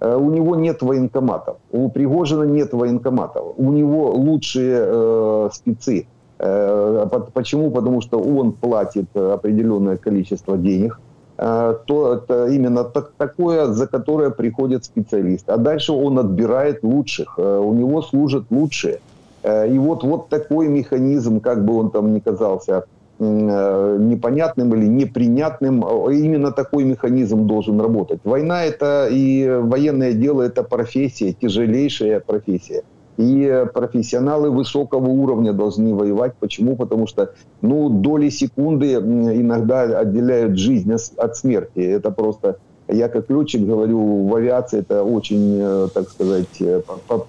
Э, 0.03 0.17
у 0.17 0.31
него 0.31 0.57
нет 0.57 0.83
военкоматов, 0.83 1.57
у 1.71 1.89
Пригожина 1.89 2.45
нет 2.45 2.73
военкоматов, 2.73 3.55
у 3.57 3.73
него 3.73 4.11
лучшие 4.11 4.85
э, 4.85 5.49
спецы. 5.53 6.07
Э, 6.39 7.07
почему? 7.33 7.71
Потому 7.71 8.01
что 8.01 8.19
он 8.19 8.53
платит 8.53 9.17
определенное 9.17 9.97
количество 9.97 10.57
денег 10.59 11.01
то 11.43 12.15
это 12.15 12.47
именно 12.47 12.85
так, 12.85 13.13
такое, 13.17 13.67
за 13.67 13.87
которое 13.87 14.31
приходит 14.31 14.85
специалист. 14.85 15.51
А 15.51 15.57
дальше 15.57 15.93
он 15.93 16.19
отбирает 16.19 16.85
лучших, 16.85 17.39
у 17.39 17.73
него 17.75 18.03
служат 18.03 18.45
лучшие. 18.51 19.01
И 19.45 19.79
вот, 19.79 20.05
вот 20.05 20.29
такой 20.29 20.69
механизм, 20.69 21.41
как 21.41 21.65
бы 21.65 21.77
он 21.77 21.91
там 21.91 22.15
ни 22.15 22.21
казался 22.21 22.85
непонятным 23.19 24.75
или 24.75 24.87
непринятным, 24.87 25.83
именно 26.11 26.53
такой 26.53 26.85
механизм 26.85 27.47
должен 27.47 27.81
работать. 27.81 28.21
Война 28.25 28.65
это 28.65 29.09
и 29.11 29.49
военное 29.63 30.13
дело 30.13 30.43
это 30.43 30.63
профессия, 30.63 31.33
тяжелейшая 31.33 32.21
профессия. 32.21 32.83
И 33.19 33.67
профессионалы 33.75 34.51
высокого 34.51 35.09
уровня 35.09 35.53
должны 35.53 35.95
воевать. 35.95 36.35
Почему? 36.41 36.77
Потому 36.77 37.07
что 37.07 37.35
ну, 37.61 37.91
доли 37.91 38.31
секунды 38.31 38.95
иногда 38.95 39.83
отделяют 39.83 40.57
жизнь 40.57 40.93
от 40.93 41.37
смерти. 41.37 41.81
Это 41.81 42.11
просто, 42.11 42.57
я 42.89 43.09
как 43.09 43.29
летчик 43.29 43.67
говорю, 43.67 44.27
в 44.27 44.35
авиации 44.35 44.81
это 44.81 45.05
очень, 45.05 45.59
э, 45.61 45.89
так 45.93 46.09
сказать, 46.09 46.61
э, 46.61 46.81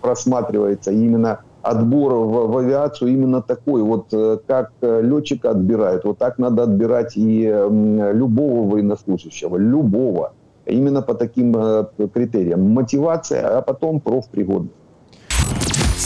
просматривается. 0.01 0.91
именно 0.91 1.39
отбор 1.61 2.13
в, 2.13 2.51
в 2.51 2.57
авиацию 2.57 3.11
именно 3.11 3.41
такой. 3.41 3.81
Вот 3.81 4.07
э, 4.13 4.37
как 4.47 4.71
летчика 4.81 5.49
отбирают, 5.49 6.05
вот 6.05 6.17
так 6.17 6.37
надо 6.37 6.63
отбирать 6.63 7.17
и 7.17 7.43
любого 7.43 8.69
военнослужащего. 8.69 9.57
Любого. 9.57 10.31
Именно 10.65 11.01
по 11.01 11.13
таким 11.13 11.53
критериям. 12.13 12.69
Мотивация, 12.69 13.57
а 13.57 13.61
потом 13.61 13.99
профпригодность. 13.99 14.82